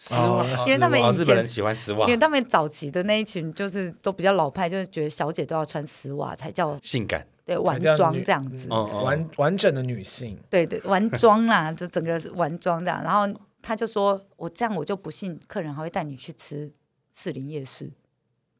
[0.00, 13.02] 丝袜，因为他们以前、哦、日本人喜欢丝袜，因为他们早期的那一群就是都比较老派，就是觉得小姐都要穿丝袜才叫性感，对，完妆这样子，嗯、完完整的女性，对对，完妆啦， 就整个完妆这样。
[13.02, 16.70] 然后他就说：“我这样我就不信客人还会带你去吃
[17.10, 17.90] 士林夜市，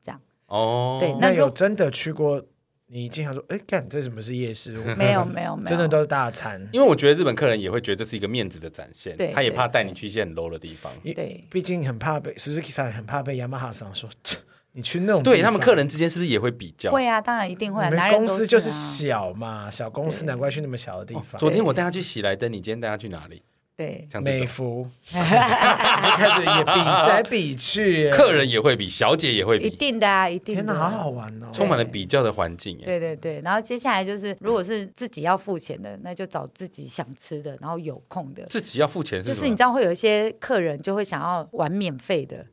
[0.03, 2.42] 这样哦。”对，那有真的去过？
[2.90, 4.72] 你经常说，哎，干这什么是夜市？
[4.96, 6.59] 没有，没有，没有，真的都是大餐。
[6.72, 10.90] 因为我觉得日本客人也会觉得这是一个面子的展现，他也怕带你去一些很 low 的地方。
[11.05, 14.09] 对，毕竟很怕被 Suzuki 很怕被雅马哈桑说，
[14.78, 15.24] 你去那种。
[15.24, 16.92] 对他们客人之间是不是也会比较？
[16.92, 17.84] 会啊，当然一定会。
[17.90, 21.36] 你们公司就是小嘛，小公司难怪去那么小的地方。
[21.36, 23.42] 昨天我带他去喜来登，你今天带他去哪里？
[23.76, 30.62] 对，美服 开始也比来比去，客人也会比，小姐也会比，一定的啊，一定的。
[30.62, 32.76] 天哪，好好玩哦，充满了比较的环境。
[32.78, 38.44] 对对对，然后接下来就是，如果是自己要付钱的，那就找自己想吃的，然后有空的。
[38.46, 42.44] 自己要付钱是，就是你知道会有一些客人就会想要玩免费的，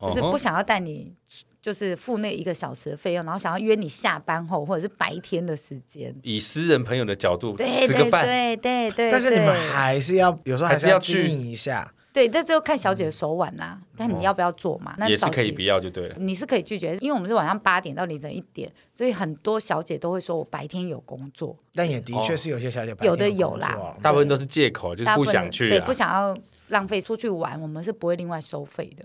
[0.00, 1.14] 就是不想要带你。
[1.60, 9.10] 就是付那一个小时的费用，然后想要约你下班后或者是白天的时间，以私人朋友的角度对吃个饭，对对对。
[9.10, 13.78] 但是你们还是要有时候还是要经营一下，对，这就看小姐的手腕呐。
[13.96, 14.94] 但你要不要做嘛？
[14.98, 16.14] 那也是可以不要就对了。
[16.18, 21.56] 你是可以拒绝，因为我们是晚上八点到凌晨一点，所以很多小姐都会说我白天有工作。
[21.74, 26.36] 但也的确是有些小姐有的有啦，大部分都是借口，就是不想去，对，不想要
[26.68, 29.04] 浪费出去玩，我们是不会另外收费的。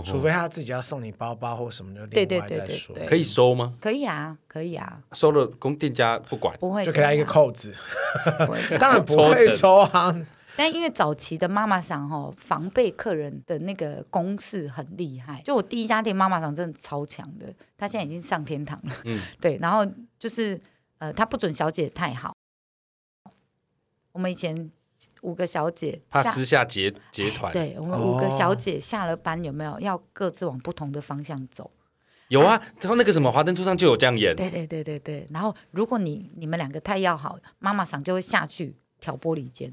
[0.00, 2.96] 除非他自己要送你包包或什么的，另外再说。
[3.06, 3.74] 可以收吗？
[3.80, 5.02] 可以啊，可以啊。
[5.12, 7.74] 收了，供店家不管，不会就给他一个扣子。
[8.78, 10.14] 当然不会抽啊。
[10.56, 18.94] 但因为早期的妈妈桑哈防备客人的那个攻势很厉害，就我第一家店妈妈桑真的超强的，他现在已经上天堂了。
[19.04, 19.58] 嗯， 对。
[19.60, 19.84] 然后
[20.18, 20.60] 就是
[20.98, 22.34] 呃，他不准小姐太好。
[24.12, 24.70] 我们以前。
[25.22, 31.70] 五个小姐怕私下结结团，对我们五个小姐下了班有没有要各自往不同的方向走？
[32.28, 34.34] 有啊，然后那个什么《华灯初上》就有这样演。
[34.34, 39.70] 对对对对对，然后如果你你们两个太要好，妈妈桑就会下去挑拨离间。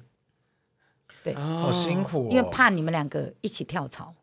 [1.23, 4.13] 对，好辛苦，因为怕你们两个一起跳槽，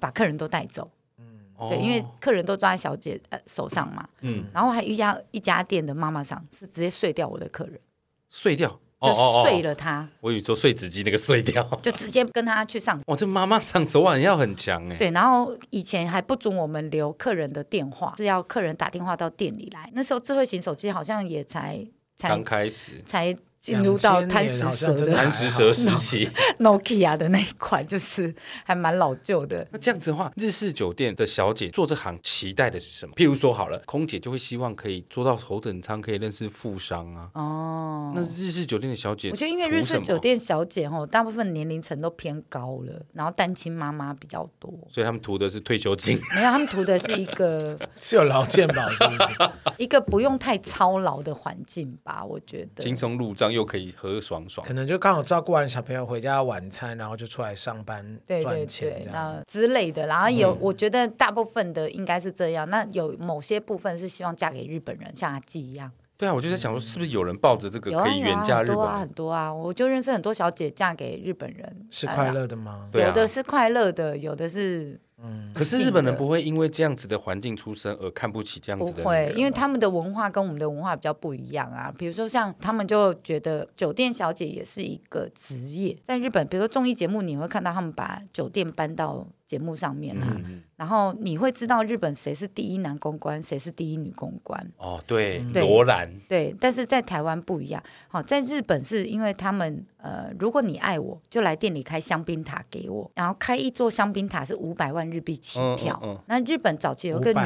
[0.00, 0.90] 把客人都带走。
[1.18, 4.08] 嗯，对，因为客人都抓在小姐呃手上嘛。
[4.22, 7.80] 嗯，然后还有一家一家店的妈妈桑是直接碎掉我的客人，
[8.28, 8.80] 碎掉。
[9.06, 13.00] 就碎了它，哦哦哦，我以为说碎纸机那个碎掉，就直接跟他去上。
[13.06, 14.96] 哇，这妈妈上手腕要很强哎。
[14.96, 19.90] 对，然后以前还不准我们留客人的电话，是要客人打电话到店里来。
[19.92, 21.86] 那时候智慧型手机好像也才
[22.16, 23.36] 才刚开始，才。
[23.64, 26.28] 进入到贪食蛇的贪食蛇时期，
[26.60, 29.66] Nokia 的那一款就是还蛮老旧的。
[29.70, 33.14] 那这样子的话，日式酒店的小姐做这行期待的是什么？
[33.14, 37.30] 譬如说好了，空姐就会希望可以做到头等舱，可以认识富商啊。
[37.32, 46.20] 哦，那日式酒店的小姐，我觉得因为日式酒店小姐哦，大部分年龄层都偏高了，然后单亲妈妈比较多，所以他们图的是退休金。
[46.34, 49.50] 没有，他们图的是一个 是有劳健保，是不是？
[49.82, 52.22] 一个不用太操劳的环境吧？
[52.22, 53.53] 我觉得轻松入账。
[53.54, 60.06] 又可以喝爽爽，可能就刚好照顾完小朋友回家晚餐，然后就出来上班赚钱啊之类的。
[60.06, 62.68] 然后有，嗯、我觉得大部分的应该是这样。
[62.68, 65.90] 那有某些部分是希望嫁给日本人，像阿纪一样。
[66.16, 68.76] 对啊，我就在想说，是不是有人抱着这个可以远嫁日本人？
[68.76, 69.54] 有啊，有啊，很多啊，很多啊。
[69.54, 72.88] 我就认识很多小姐嫁给日本人，是快乐的吗？
[72.92, 75.00] 啊、有的是快乐的，有的是。
[75.22, 79.02] 嗯，可是日本人不会因为这样子的环境出身而看不起这样子的。
[79.02, 81.92] 不会，因为他们的文化跟我们的文化比较不一样啊。
[81.96, 90.36] 比如说，像他们就觉得酒店小姐也是一个职业，在日本，比如说综艺节目，你会看到他们把酒店搬到节目上面啊。
[90.44, 94.70] 嗯然后你会知道日本谁是第一男公关，谁是第一女公关。
[94.76, 96.06] 哦，对，罗兰。
[96.28, 97.82] 对，但是在台湾不一样。
[98.08, 105.98] 好，在日本是因为他们呃，如果你爱我，就来店里开香槟塔给我，然后开一座香槟塔是五百万日币起跳。
[106.02, 107.40] 嗯嗯嗯、那日本早期有个女。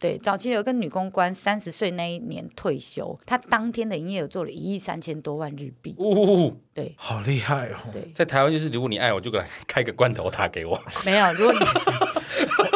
[0.00, 5.92] 对，早期有个女公关，三十岁那一年退休，她当天的营业额做了一亿三千多万日币。
[5.98, 7.78] 哦，对，好厉害哦。
[7.92, 10.80] 对，在台湾就是，如果你爱我，就来开个罐头塔给我。
[11.04, 11.58] 没有，如果你，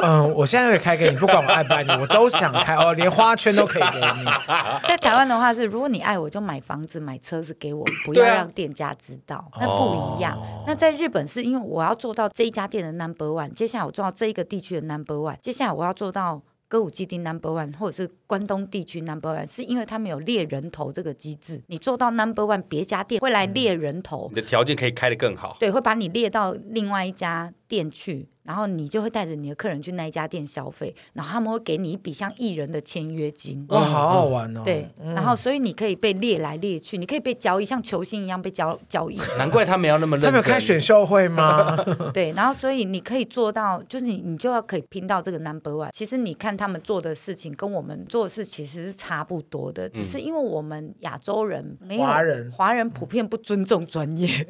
[0.03, 4.25] 嗯，我现在可以开给你，不管我爱不爱你，我都想开哦，连花圈都可以给你。
[4.87, 10.37] 在台湾的话是，如果你爱我，就买房子、买车子给我，不要让店家知道，啊、那不一样。
[10.37, 16.43] 哦、那在日本是因为我要做到这一家店的 number one，接下来我做到这一个地区的 number one，接下来我要做到。
[16.73, 21.61] 歌舞伎町 number one，或者是关东地区 number one，是因为他们有猎人头这个机制。
[21.67, 25.55] 你做到 number one，别家店会来猎人头，你的条件可以开得更好。
[25.61, 28.27] 对，会把你列到另外一家店去。
[28.45, 33.65] 然后你就会带着你的客人去那一家店消费，然后他们会给你一笔像艺人的签约金。
[33.69, 34.63] 哇，好好玩哦！
[34.65, 39.17] 对，然后所以你可以被列来列去，你可以被交易，像球星一样被交交易。
[39.38, 40.33] 难怪他们要那么认真。
[40.33, 41.77] 他们有开选秀会吗？
[42.13, 45.90] 对，然后所以你可以做到，就是你你就要可以拼到这个 number one。
[45.93, 54.47] 其实你看他们做的事情跟我们做的事其实是差不多的，只是因为我们亚洲人没有华人，华人普遍不尊重专业。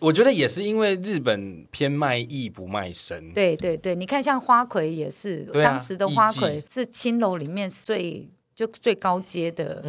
[0.00, 3.15] 我觉得也是因为日本偏卖艺不卖身。
[3.32, 9.82] 对对对，你看像花魁也是，啊、当时的花魁是青楼里面最就最高阶的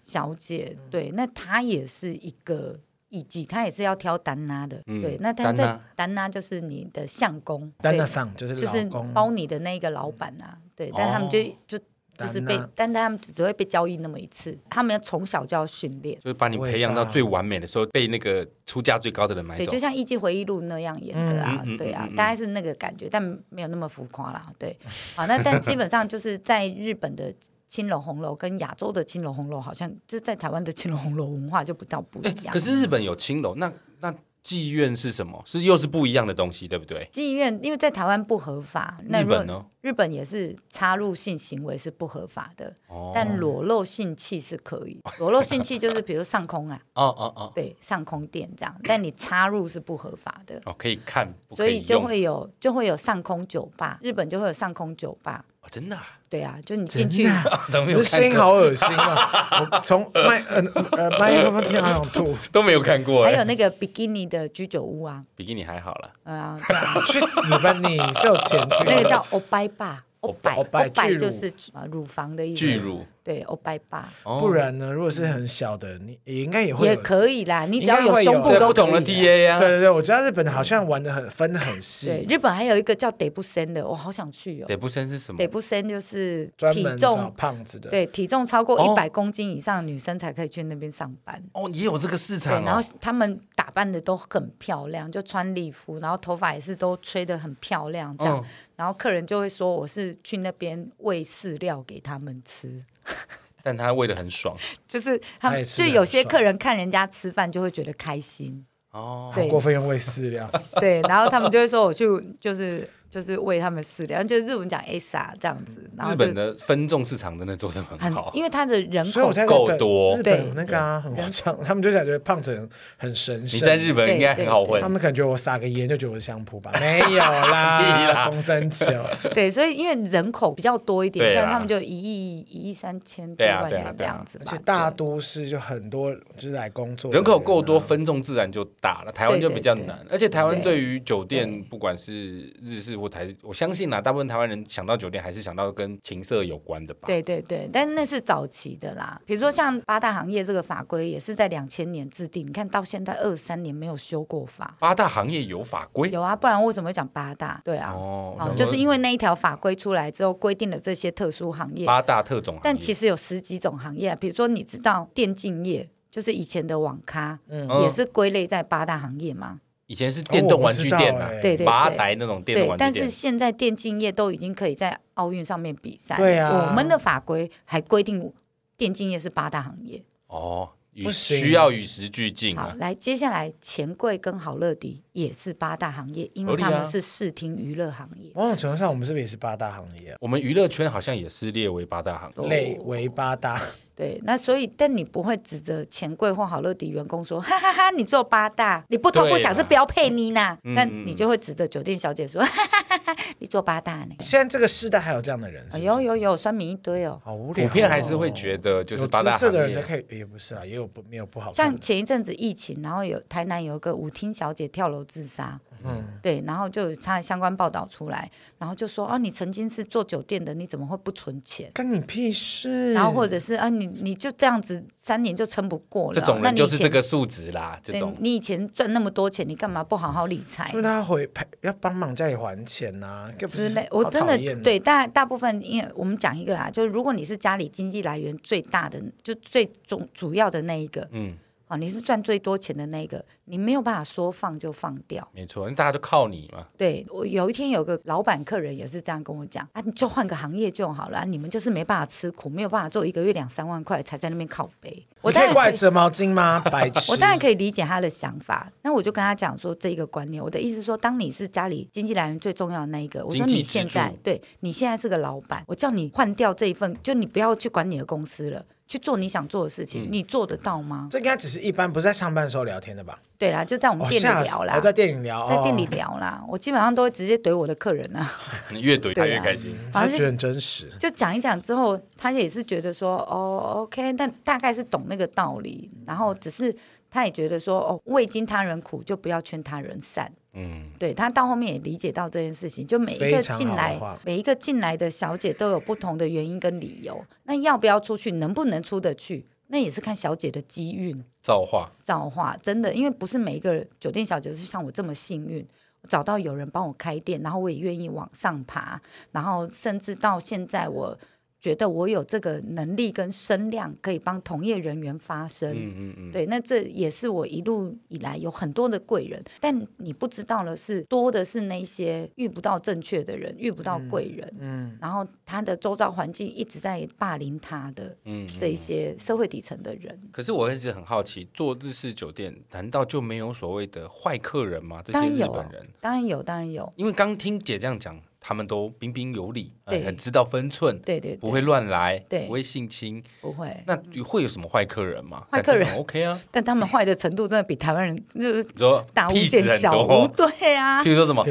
[0.00, 2.78] 小姐，嗯、对，那她也是一个
[3.08, 11.84] 艺妓，她也是要挑丹拉的，嗯、对，那她在丹拉就是你的相公，单拉上就是就是包你的那个老板啊，对，但他们就就。
[12.26, 14.56] 就是被，但他们只会被交易那么一次。
[14.70, 19.64] 他们要从小就要训练，就是把你培养到最完美的时候，被那个出价最高的人买走。
[19.64, 24.42] 对，就像《艺伎回忆录》那样演的啊，对啊，大概是那个感觉，但没有那么浮夸啦。
[24.58, 24.76] 对，
[25.16, 27.34] 好，那但基本上就是在日本的
[27.66, 32.52] 青楼红楼跟亚洲的青楼红楼，好像就在台湾的青楼红楼文化就不到不一样。
[32.52, 34.14] 可是日本有青楼，那那。
[34.44, 35.40] 妓院是什么？
[35.46, 37.08] 是又是不一样的东西，对不对？
[37.12, 39.64] 妓院因为在台湾不合法，日本呢？
[39.80, 42.72] 日本也是插入性行为是不合法的，
[43.14, 45.00] 但裸露性器是可以。
[45.18, 50.60] 裸露性器就是比如上空啊， 哦哦哦，对，上空店这样，但你插入是不合法的。
[50.64, 55.44] 哦，可以看，所以就会有就会有上空酒吧，日本就会有上空酒吧。
[55.62, 55.98] 哦，真的？
[56.32, 57.28] 对啊，就你进去，
[57.70, 59.68] 这声音好恶心啊！
[59.70, 60.62] 我从麦呃
[60.92, 63.22] 呃 麦克风听好想吐，都没有看过。
[63.22, 66.10] 还有那个比基尼的居酒屋啊，比基尼还好了。
[66.24, 66.58] 啊，
[67.06, 67.98] 去死吧你！
[68.14, 68.84] 是有钱去。
[68.86, 72.60] 那个叫欧拜吧，欧拜欧拜就是啊乳房的意思。
[72.60, 73.06] 巨乳。
[73.24, 74.92] 对，欧拜巴，不然呢？
[74.92, 77.64] 如果是很小的，你也应该也会也可以啦。
[77.66, 79.58] 你只要有胸部都不同的 DA 啊。
[79.58, 82.08] 对对对，我知道日本好像玩的很分的很细。
[82.08, 84.66] 对，日本还有一个叫得不森的，我好想去哦。
[84.66, 85.38] 得不森是什么？
[85.38, 91.40] 得不森就是体重胖子的，对，体重超过一百公斤以上的女生才可以去那边上班。
[91.52, 92.64] 哦，也有这个市场。
[92.64, 98.44] 然后他们打扮的都很漂亮，就穿礼服，然后头发也是都吹得很漂亮，这样。
[98.74, 102.82] 然后客人就会说我是去那边喂饲料给他们吃。
[103.62, 104.56] 但他喂的很爽，
[104.88, 108.64] 就是他们就有些客人看人家吃饭就会觉得开心。
[108.90, 110.50] 哦，对，过分用喂饲料，
[110.80, 112.06] 对，然后他们就会说我去
[112.40, 112.88] 就是。
[113.12, 115.86] 就是喂他们饲料，就是日文讲 asa 这样子。
[115.94, 120.16] 然后日本的分众市场真的做的很好，因为他的人口够多。
[120.16, 123.58] 日本那个啊，很夸张，他们就感觉胖子很神圣。
[123.58, 124.80] 你在日本应该很好混。
[124.80, 126.72] 他们感觉我撒个盐就觉得我是香扑吧？
[126.80, 128.86] 没有啦，风声球。
[129.34, 134.38] 对，所以因为人口比较多一点，像他们就一亿一亿三千多万人这样子。
[134.40, 139.12] 而且大都市就很多就是来工作，人口够多，分众自然就大了。
[139.12, 143.01] 台湾就比较难，而且台湾对于酒店，不管是日式。
[143.08, 147.06] 台，我相信啦，大部分台湾人想到酒店，还是想到跟情色有关的吧？
[147.06, 149.20] 对对对，但那是早期的啦。
[149.24, 154.76] 比如说像八大行业这个法规，也是在两千年制定，你看到现在二三年没有修过法。
[154.78, 156.10] 八大行业有法规？
[156.10, 157.60] 有啊，不然为什么会讲八大？
[157.64, 162.60] 对啊，哦，哦就是因为那一条法规出来之后，规定了这些特殊行业，八大特种行业。
[162.64, 169.60] 但其实有十几种行业，比如说你知道电竞业，就是以前的网咖，嗯，也是归类在八大行业吗？
[169.92, 172.92] 以前是电动玩具店啊，对对麻袋那种电动玩具店。
[172.94, 176.16] 但是现在电竞业都已经可以在奥运上面比赛。
[176.16, 178.32] 对啊，我们的法规还规定
[178.74, 180.02] 电竞业是八大行业。
[180.28, 180.70] 哦，
[181.12, 182.56] 需要与时俱进。
[182.56, 188.30] 好，来，接下来钱柜跟好乐迪也是八大行业，因为他们是视听娱乐行业。
[188.34, 190.16] 某种程度上，我们是不是也是八大行业？
[190.20, 193.60] 我们娱乐圈好像也是列为八大行业，列为八大。
[193.94, 200.56] 对，那所以，但你不会指着钱柜或好乐迪员工说， 哈哈哈，你做八大，你不偷不抢是标配你呢？
[200.74, 204.14] 但你就会指着酒店小姐说， 哈哈哈，你做八大呢？
[204.20, 205.62] 现在这个时代还有这样的人？
[205.82, 207.20] 有有有，酸民一堆哦。
[207.22, 207.68] 好无聊。
[207.68, 211.52] 普遍还是会觉得，就是八大行业的人才可以，也不是啊，也有不没有不好。
[211.52, 215.58] 像前一阵子疫情，然后有台南有一个舞厅小姐跳楼自杀。
[215.84, 221.68] 嗯，对，然后就有他相关报道出来，然后就说啊，你曾经是做酒店的，你怎么会不存钱？
[221.74, 222.92] 关你屁事！
[222.92, 227.80] 然后或者是啊，你你就这样子三年就撑不过了，这种人就是这个数值啦。
[227.82, 230.70] 这种你以前赚那么多钱，你干嘛不好好理财？
[230.70, 233.88] 就是他回赔要帮忙家里还钱呐、啊，之类。
[233.90, 241.34] 我真的对大大部分，因为我们讲一个啊，就是如果你是家里经济来源最大的，就最主主要的那一个，嗯。
[241.72, 245.26] 哦，你是赚最多钱的那个，你没有办法说放就放掉。
[245.32, 246.66] 没错，因为大家都靠你嘛。
[246.76, 255.02] 对，我有一天有个老板客人也是这样跟我讲啊，你就换个行业就好了，啊，你们就是没办法吃苦，没有办法做一个月两三万块才在那边靠背。
[255.22, 256.60] 我可以怪折毛巾吗？
[256.60, 257.10] 白痴。
[257.10, 268.62] 我当然可以理解他的想法，那我就跟他讲说这一个观念，我的意思是说，当你是家里经济来源最重要的那一个，我说你现在对你现在是个老板，我叫你换掉这一份，就你不要去管你的公司了。
[268.92, 271.08] 去做你想做的事情，嗯、你做得到吗？
[271.10, 273.18] 这应该只是一般，不是在上班的时候聊天的吧？
[273.38, 276.42] 对啦，就在我们店里聊啦，我、在店里聊，在店里聊啦。
[276.42, 278.30] 哦、我基本上都会直接怼我的客人啊，
[278.70, 280.90] 你越怼他越开心，反正就很真实。
[281.00, 286.76] 就讲一讲之后，他也是觉得说，哦，OK，但大概是懂那个道理，然后只是
[287.12, 290.32] 他也觉得说，哦，未经他人苦，就不要劝他人善。
[290.54, 297.22] 嗯，对，他到后面也理解到这件事情，就每一个进来，每一个进来的小姐都有不同的原因跟理由。
[297.44, 301.22] 那要不要出去，能不能出得去，那也是看小姐的机运。
[301.42, 305.66] 造化，造化，真的，因为不是每一个酒店小姐是像我这么幸运，
[306.08, 308.98] 找到有人帮我开店，然后我也愿意往上爬，
[309.32, 311.18] 然后甚至到现在我。
[311.62, 315.72] 觉得我有这个能力跟声量，可以帮同业人员发声。
[315.72, 324.46] 嗯嗯嗯，对，那这也是我一路以来有很多的贵人，但你不知道的是，多的是那些遇不到正确的人，遇不到贵人。
[324.58, 330.20] 嗯，嗯，然后他的周遭环境一直在霸凌他的，嗯，这一些社会底层的人。
[330.32, 335.00] 可是我一直很好奇，做日式酒店难道就没有所谓的坏客人吗？
[335.04, 336.92] 这些日本人当然有，当然有。
[336.96, 338.20] 因为刚听姐这样讲。
[338.42, 342.46] 他们都彬彬有礼，很知道分寸，对对，不会乱来，对。
[342.46, 343.74] 不会性侵，不会。
[343.86, 345.46] 那会有什么坏客人吗？
[345.50, 345.88] 坏客人。
[345.96, 351.02] OK 啊，但他们坏的程度真的比台湾人就是说大巫见小巫，对啊。
[351.04, 351.44] 譬如说什么，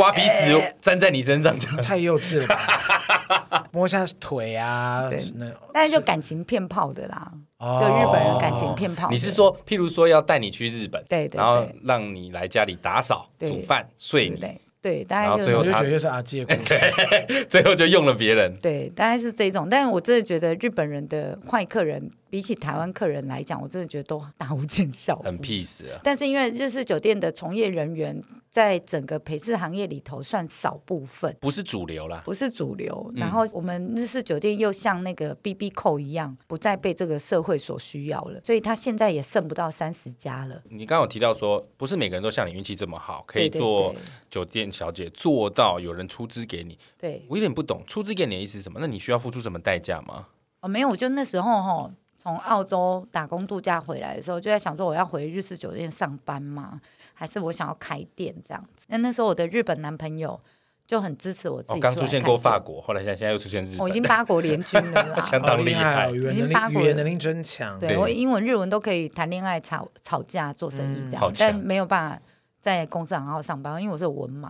[0.00, 3.62] 挖鼻屎粘在你身上，太幼稚了。
[3.72, 9.08] 摸下腿啊，那但是就感情骗炮的啦，就日本人感情骗炮。
[9.10, 14.44] 你是说，譬如说要带你去日本，对，然后让你来家里打扫、煮饭、睡你。
[14.82, 18.52] 对，大概就最后他就是阿杰， 对，最后就用了别人。
[18.60, 19.68] 对，大概是这种。
[19.70, 26.00] 但是我真的觉得日本人的坏客人，比起台湾客人来讲，我真的觉得都大无见效，很 peace 啊。
[26.02, 28.18] 但是因为日式酒店的从业人员，
[28.48, 33.12] 在整个陪侍行业里头算少部分，不是主流啦，不是主流。
[33.16, 40.62] 然后我们日式酒店又像那个 BB Call 一样，不再被这个社会所需要了，所以他现在也剩不到三十家了。
[40.70, 43.94] 你刚刚有提到说，不是每个人都像你运气这么好，可以做
[44.30, 46.78] 酒店小姐，做到有人出资给你。
[46.98, 48.80] 对，我有点不懂，出资给你的意思是什么？
[48.80, 50.28] 那你需要付出什么代价吗？
[50.62, 51.90] 哦，没有，我就那时候哈，
[52.22, 56.80] 从澳洲打工度假回来的时候，就在想说，我要回日式酒店上班吗？
[57.12, 58.86] 还是我想要开店这样子？
[58.86, 60.38] 那那时候我的日本男朋友
[60.86, 61.80] 就很支持我自己。
[61.80, 67.76] 刚出现过法国，后来现在现在又出现日本，我已经八国联军了， 相当厉害，语言能力语言能力真强。
[67.80, 72.22] 对，我英文日文都可以谈恋爱、吵吵架、做生意这样，但没有办法
[72.60, 74.48] 在公司好好上班，因为我是文盲。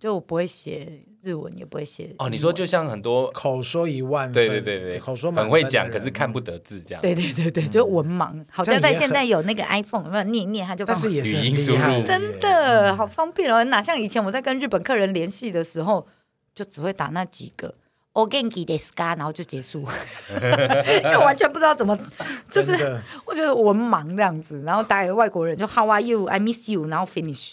[0.00, 2.28] 就我不会写日文，也不会写哦。
[2.28, 7.00] 你说就像很多口说一万分，对对对对，口说很会讲，可是看不得字这样。
[7.00, 8.44] 对对对对，就文盲。
[8.50, 13.64] 好像在现在有那个 iPhone，有没有念一念他就放语音输入，真的好方便哦。
[13.64, 16.06] 哪像以前我在跟日本客人联系的时候，
[16.54, 17.74] 就只会打那几个
[18.14, 19.80] o genki desu ka，然后就结束，
[21.02, 21.98] 因为完全不知道怎么，
[22.48, 22.72] 就是
[23.26, 24.62] 我觉得文盲这样子。
[24.62, 26.24] 然后打给外国人就 How are you?
[26.26, 27.52] I miss you，然后 finish。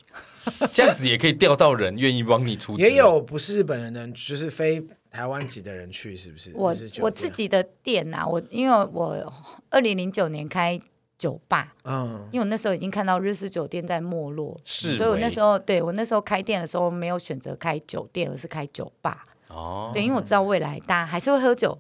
[0.72, 6.52] 这样子也可以钓到人愿意帮你出，也有不是日本人的，就是非台湾籍的人去，是不是？
[6.56, 9.34] 我我自己的店呐、啊，我因为我
[9.70, 10.80] 二零零九年开
[11.18, 19.24] 酒吧，嗯，因为我那时候已经看到日式酒店在没落，是，所以我那时候对我那时候开店的时候没有选择开酒店，而是开酒吧。
[19.52, 21.78] 哦，对，因为我知道未来大家还是会喝酒，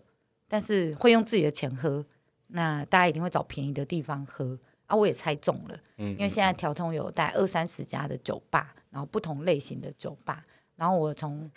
[0.47, 2.05] 但是会用自己的钱喝，
[2.47, 4.57] 那大家一定会找便宜的地方喝。
[4.87, 10.43] 啊，我也猜中了，嗯因为现在条通有大概二三十家的酒吧，然后不同类型的酒吧，
[10.75, 11.49] 然后我从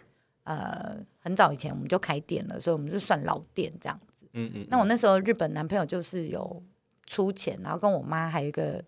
[0.44, 4.24] 呃很早以前我们就开店了，所以我们就算老店这样子。
[4.34, 4.66] 嗯嗯。
[4.70, 6.62] 那我那时候日本男朋友就是有
[7.06, 8.80] 出钱，然后跟我妈还有一个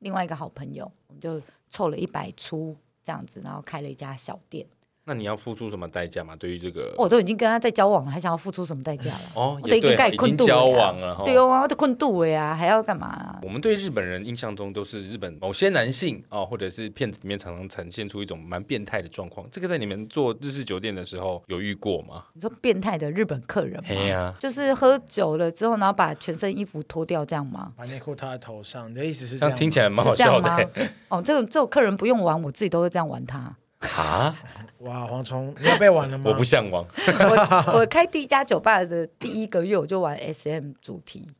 [0.00, 4.66] 另外一个好朋友，我们就凑了一百出这样子，然后开了一家小店。
[5.06, 6.34] 那你要付出什么代价吗？
[6.36, 9.20] 对于这个，我都已经跟他在交往了，还想要付出什么代价了？
[9.34, 13.38] 哦，也对，已经交往了，对哦，我的困度了呀，还要干嘛啊？
[13.42, 19.46] 我们对日本人印象中都是日本某些男性哦，或者是片子里面常常呈现出一种蛮变态的状况。
[19.52, 22.24] 这个在你们做日式酒店的时候有遇过吗？
[22.32, 24.34] 你说变态的日本客人吗？
[24.40, 27.72] 就是喝酒了之后，然后把全身衣服脱掉这样吗？
[27.76, 29.54] 把内裤套在头上，你的意思是这样？
[29.54, 30.68] 听起来蛮好笑的。
[31.08, 33.54] 哦，这种这种客人不用玩，我自己都会这样玩他。
[33.96, 34.34] 啊！
[34.80, 36.24] 哇，蝗虫，你要被玩了吗？
[36.30, 36.84] 我不向往。
[37.06, 41.30] 我我开第一家酒吧的第一个月，我就玩 SM 主题。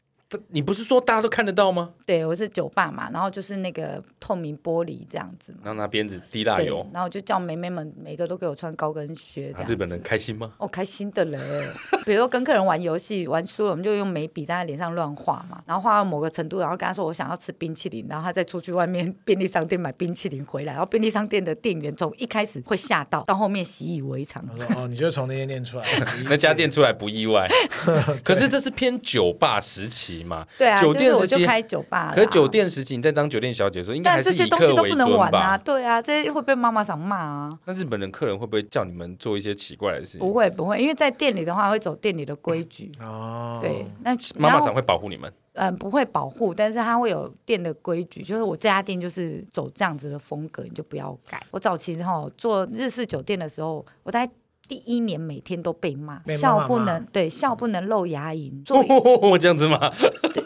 [0.49, 1.91] 你不是说大家都看得到吗？
[2.07, 9.67] 对，我是酒吧嘛，然后就是那个透明玻璃这样子嘛，然后拿鞭子滴蜡油，然后就叫妹妹们每个都给我穿高跟靴这样、啊。
[9.69, 10.53] 日本人开心吗？
[10.59, 11.39] 哦，开心的嘞。
[12.05, 24.45] 比如说跟客人玩游戏玩输了，我们就用眉笔在他脸上乱画嘛，然后画到某个程度，然后跟他说我想要吃冰淇淋，然后他再出去外面便利商店买冰淇淋回来，然后便利商店的店员从一开始会吓到，到后面习以为常。
[24.53, 25.87] 我说哦，你就从那些店出来，
[26.29, 27.49] 那家店出来不意外。
[28.25, 30.47] 可是这是偏酒吧时期嘛？
[30.59, 30.81] 对啊。
[30.81, 34.69] 酒店我就开酒吧，可是酒店时期你在当酒店小姐的时候，应该还是以客为尊吧？
[34.69, 37.59] 但这些东西都不能玩啊，对啊，这些会被妈妈桑骂啊。
[37.65, 40.21] 那日本人客人会不会叫你们做一些奇怪的事情？
[40.21, 43.59] 不会不会，因为在店里的话会走店里的规矩哦。
[43.63, 45.33] 对，那妈妈桑会保护你们？
[45.55, 51.41] 嗯，不会保护，但是他会有店的规矩，就是我这家店就是走这样子的风格，你就不要改。
[51.53, 54.29] 我早期哈做日式酒店的时候，我在。
[54.67, 58.63] 第一年每天都被骂，笑不能对笑不能露牙龈，
[59.29, 59.93] 我这样子吗？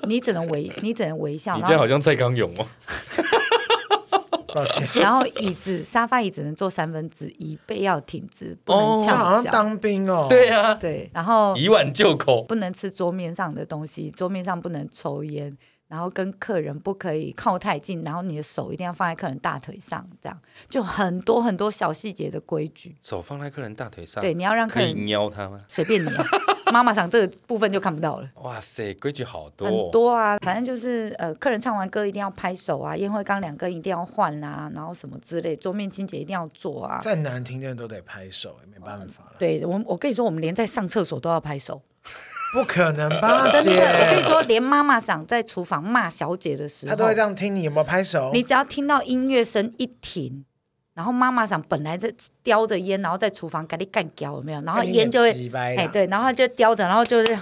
[0.04, 1.56] 你只能微 你只能微笑。
[1.56, 2.66] 你这样好像蔡康永哦。
[4.54, 4.88] 抱歉。
[4.94, 9.16] 然后椅子沙发椅只能坐三分之一，背要挺直，不能翘脚。
[9.16, 10.26] 好像当兵哦。
[10.28, 10.74] 对啊。
[10.74, 15.56] 对，然后以碗就口，不能吃桌面上的东西，桌面上不能抽烟。
[15.88, 22.94] 然后跟客人不可以靠太近，然后你的手一定要放在客人大腿上，这样就很多很多小细节的规矩。
[23.02, 25.64] 手放在客人大腿上，对，你要让客人瞄他吗？
[25.66, 26.08] 随便你，
[26.72, 28.28] 妈妈桑这个部分就看不到了。
[28.42, 36.98] 哇塞，规矩好多，很多啊，反正就是呃，客人唱完歌一定要拍手啊，烟灰缸两根一定要换啊，然后什么之类，桌面清洁一定要做啊。
[37.00, 39.24] 再难听的都得拍手，也没办法。
[39.38, 41.80] 对我，我跟你说，我们连在上厕所都要拍手。
[42.52, 43.72] 不可能吧， 真的！
[43.72, 47.54] 我跟你说，连妈妈想在厨房骂小姐的时候，她都会这样听。
[47.54, 48.30] 你有没有拍手？
[48.32, 50.44] 你只要听到音乐声一停，
[50.94, 54.60] 然后妈妈想本来在叼着烟，然后在厨房赶紧干掉，有没有？
[54.62, 55.30] 然后烟就会
[55.76, 57.38] 哎对，然后他就叼着，然后就是。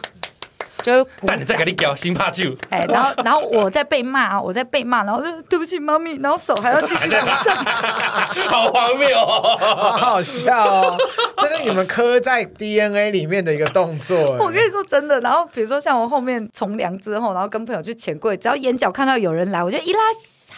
[0.83, 7.27] 就但你再给你搞新怕酒，哎，然后然后我在被骂啊，我在被骂，然后就对不起妈咪，然后手还要继续这样，
[8.47, 10.97] 好荒谬哦，好好笑哦，
[11.39, 14.17] 这是你们刻在 DNA 里面的一个动作。
[14.39, 20.01] 我跟你说真的，然后比如说像我后面从良之后，然后跟朋友去钱柜，只要眼角看到有人来，我就一拉，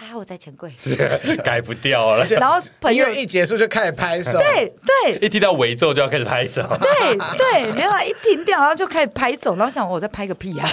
[0.01, 0.71] 啊，我在钱柜，
[1.45, 2.25] 改不掉了。
[2.37, 4.73] 然后朋友一结束就开始拍手，对
[5.05, 10.08] 对，一听到尾奏就要开始拍手，对对，然后一停掉，然后就开始拍手，然后想我在。
[10.09, 10.65] 拍个屁呀！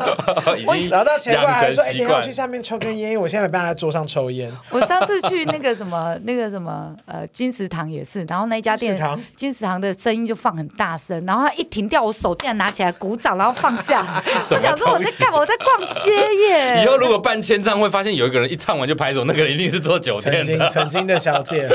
[0.66, 8.98] 我聊到前柜还说：“哎，等下我去下面抽根烟，因为我现在没办法在桌上抽烟。”我上次去那个什么 那个什么呃金石堂也是，然后那一家店
[9.36, 14.00] 金石堂的声音就放很大声，然后他一停掉，我手竟然拿起来鼓掌，然后放下。
[14.50, 15.38] 我想说我在干嘛？
[15.38, 16.10] 我在逛街
[16.48, 16.82] 耶！
[16.84, 21.68] 以后如果办签唱会，发现有一个人一唱完就拍走，那个人一定是做酒店的，曾经曾经的小姐，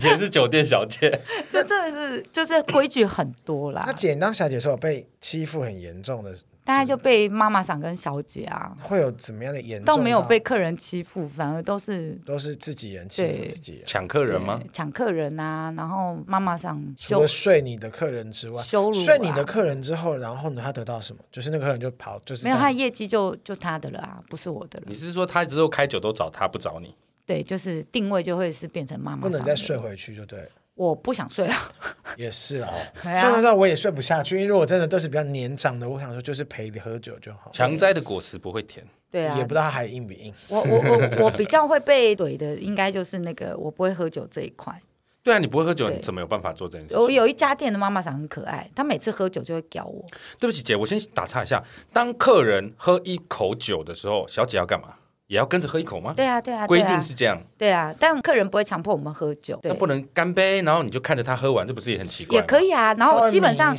[0.00, 1.10] 也是酒店小姐，
[1.50, 3.84] 就真的是就是规矩很多啦。
[3.86, 6.32] 那简当小姐的时候被欺负很严重的。
[6.68, 9.86] 大概就被妈妈桑跟小姐啊，会有怎么样的严重？
[9.86, 14.60] 都没有被客人欺负，反而都是都是自己人欺负自己人，抢客人吗？
[14.70, 21.22] 抢客人啊，然后妈妈桑除了睡你的客人之外，羞辱睡你的客人之后，然后呢，他得到什么？
[21.32, 24.84] 就是那个客人就跑，就是没有他的业绩就就他的了啊，不是我的了。
[24.86, 26.94] 你是说他之后开酒都找他不找你？
[27.24, 30.48] 对，就是定位就会是变成妈妈，不能再睡回去就对了。
[30.78, 31.54] 我不想睡了，
[32.16, 32.72] 也是啊。
[33.02, 37.50] 虽然说我也睡不下去，因为如果真的都是比较年长的，我想说就是陪你喝酒就好。
[37.52, 40.32] 强摘的果实不会甜，对啊，也不知道它还硬不硬。
[40.46, 44.80] 我我我我比较会被怼的，应该就是那个我不会喝酒这一块。
[45.24, 46.96] 对啊，你不会喝酒，你怎么有办法做这件事？
[46.96, 50.06] 我有一家店的妈妈长很可爱，她每次喝酒就会屌我。
[50.38, 51.60] 对不起姐，我先打岔一下，
[51.92, 54.94] 当客人喝一口酒的时候，小姐要干嘛？
[55.28, 56.14] 也要跟着喝一口吗？
[56.16, 57.38] 对啊，对啊，规定是这样。
[57.58, 59.60] 对啊，但客人不会强迫我们喝酒。
[59.62, 62.36] 那不能干杯，然后你就看着他喝完，这不是也很奇怪？
[62.36, 63.76] 也可以啊，然后基本上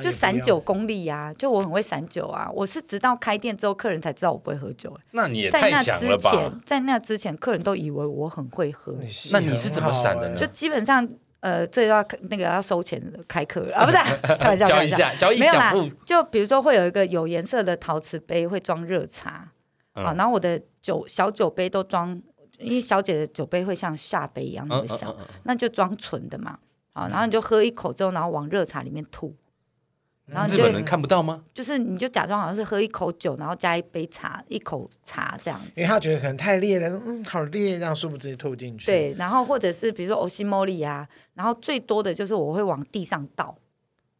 [0.00, 2.48] 就散酒功力呀，就我很会散酒啊。
[2.54, 4.96] 我是直到开店之后，客人才知道我不会喝酒。
[5.10, 6.52] 那你也太强了吧？
[6.64, 8.96] 在那之前，客人都以为我很会喝。
[9.32, 10.36] 那你是怎么散的呢？
[10.38, 11.08] 就基本上，
[11.40, 13.96] 呃，这要那个要收钱的开课啊，不是？
[14.38, 15.44] 开玩笑，教一下，教一下。
[15.44, 15.74] 没有啦，
[16.06, 19.48] 就比如说会有一个有颜色的陶瓷杯，会装热茶。
[19.94, 22.20] 啊，然后我的酒小酒杯都装，
[22.58, 26.58] 因为小姐的酒杯会像下杯一样那么小，嗯嗯嗯嗯、那就装纯的嘛。
[26.92, 29.34] 啊，然后你就喝一口之后，然后往热茶里面吐。
[30.26, 31.44] 然后你就日本人看不到吗？
[31.52, 35.72] 就是你就假装好像是喝一口酒，然后加一杯茶，一口茶这样子。
[35.74, 38.86] 因为他觉得可能太烈了，嗯，好烈，这样殊不知吐进去。
[38.86, 43.54] 对，然后或者是比如说欧西莫利啊，然后最多的就是我会往地上倒。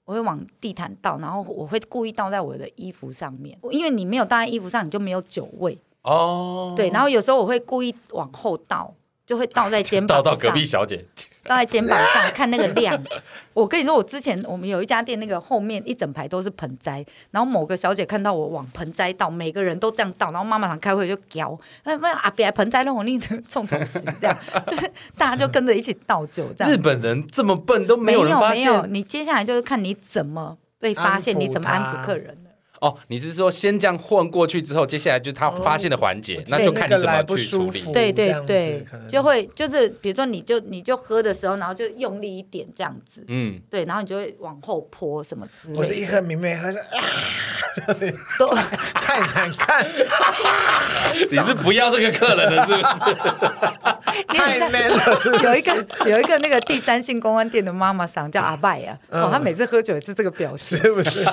[0.05, 6.75] 我会往地毯倒，然后我会故意倒在我的衣服上面，因为你没有倒在衣服上，你就没有酒味哦。
[6.77, 8.93] 对，然后有时候我会故意往后倒，
[9.27, 11.05] 就会倒在肩 膀上，倒到隔壁小姐。
[11.45, 13.01] 倒在肩膀上看那个量。
[13.55, 24.37] 我跟你说，我之前我们有一家店，那个后面一整排都是盆栽，然后某个小姐看到我往盆栽倒，每个人都这样倒，然后妈妈常开会就叫，那那阿别盆栽让我另冲冲洗，这样
[24.67, 26.73] 就是大家就跟着一起倒酒，这样。
[26.73, 28.57] 日本人这么笨都没有人发现。
[28.57, 32.37] 没有，没有，你接下来就是看你怎么被发现，你怎么安抚客人。
[32.85, 37.81] 哦，你是说先这样混过去之后，接下来就是他发现的环节，哦、那就看你怎么去处理。
[37.95, 45.81] 对对对，就会就是比如说，你就你就喝的时候，然后就用力一点这样子，嗯，对，然后你就会往后泼什么之类的。
[45.81, 47.01] 我是一喝明明喝是啊，
[48.39, 48.55] 都
[48.95, 49.87] 太难看。
[51.31, 52.85] 你是不要这个客人了是不是？
[54.29, 55.45] 太 man 了是不是？
[55.45, 61.27] 有一个有一个那个第三性公安店的妈妈桑叫阿拜啊，嗯、哦，他每次喝酒也是这个表示，是不是？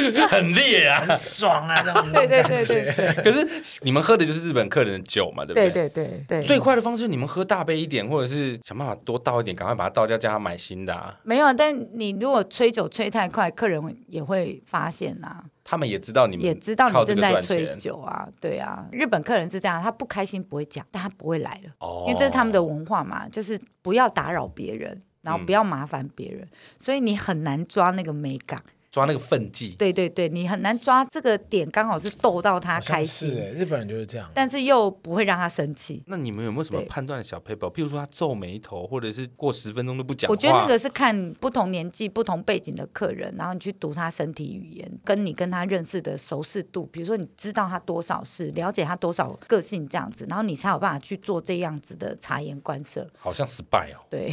[0.28, 1.82] 很烈啊，很爽啊！
[2.12, 3.24] 对对对对。
[3.24, 3.46] 可是
[3.82, 5.70] 你们喝的就是日本客人的酒嘛，对不对？
[5.70, 6.42] 对对对对。
[6.42, 11.18] 最快的方式，你们喝大杯一点，或者是想办法多倒一点，赶快把它倒掉，叫他买新的啊。
[11.22, 15.44] 没有，但你如果吹酒吹太快，客人也会发现呐。
[15.64, 18.84] 他们也知道你们也知道你正在吹酒啊，对啊。
[18.90, 26.44] 日本客人是这样，他不开心不会讲，但他不会来了，哦，因为这是他们的文化嘛，就是不要打扰别人，然后不要麻烦别人，
[26.80, 28.60] 所以你很难抓那个美感。
[28.92, 33.30] 抓那个分际，对对对，你很难抓这个点，刚好是逗到他开心。
[33.30, 36.02] 是日本人就是这样，但是又不会让他生气。
[36.06, 37.72] 那你们有没有什么判断的小 paper？
[37.72, 40.32] 譬如说他皱眉头，或者是过十分钟都不讲话。
[40.32, 46.84] 我觉得那个是看不同年纪、不同背景的客人，然后你去读他身体语言，跟你跟他认识的熟识度。
[46.92, 53.08] 比如说你知道他多少事，了解他多少个性这样子，然后你才有办法去做这样子的察言观色。
[53.18, 54.30] 好像 spy 哦，对，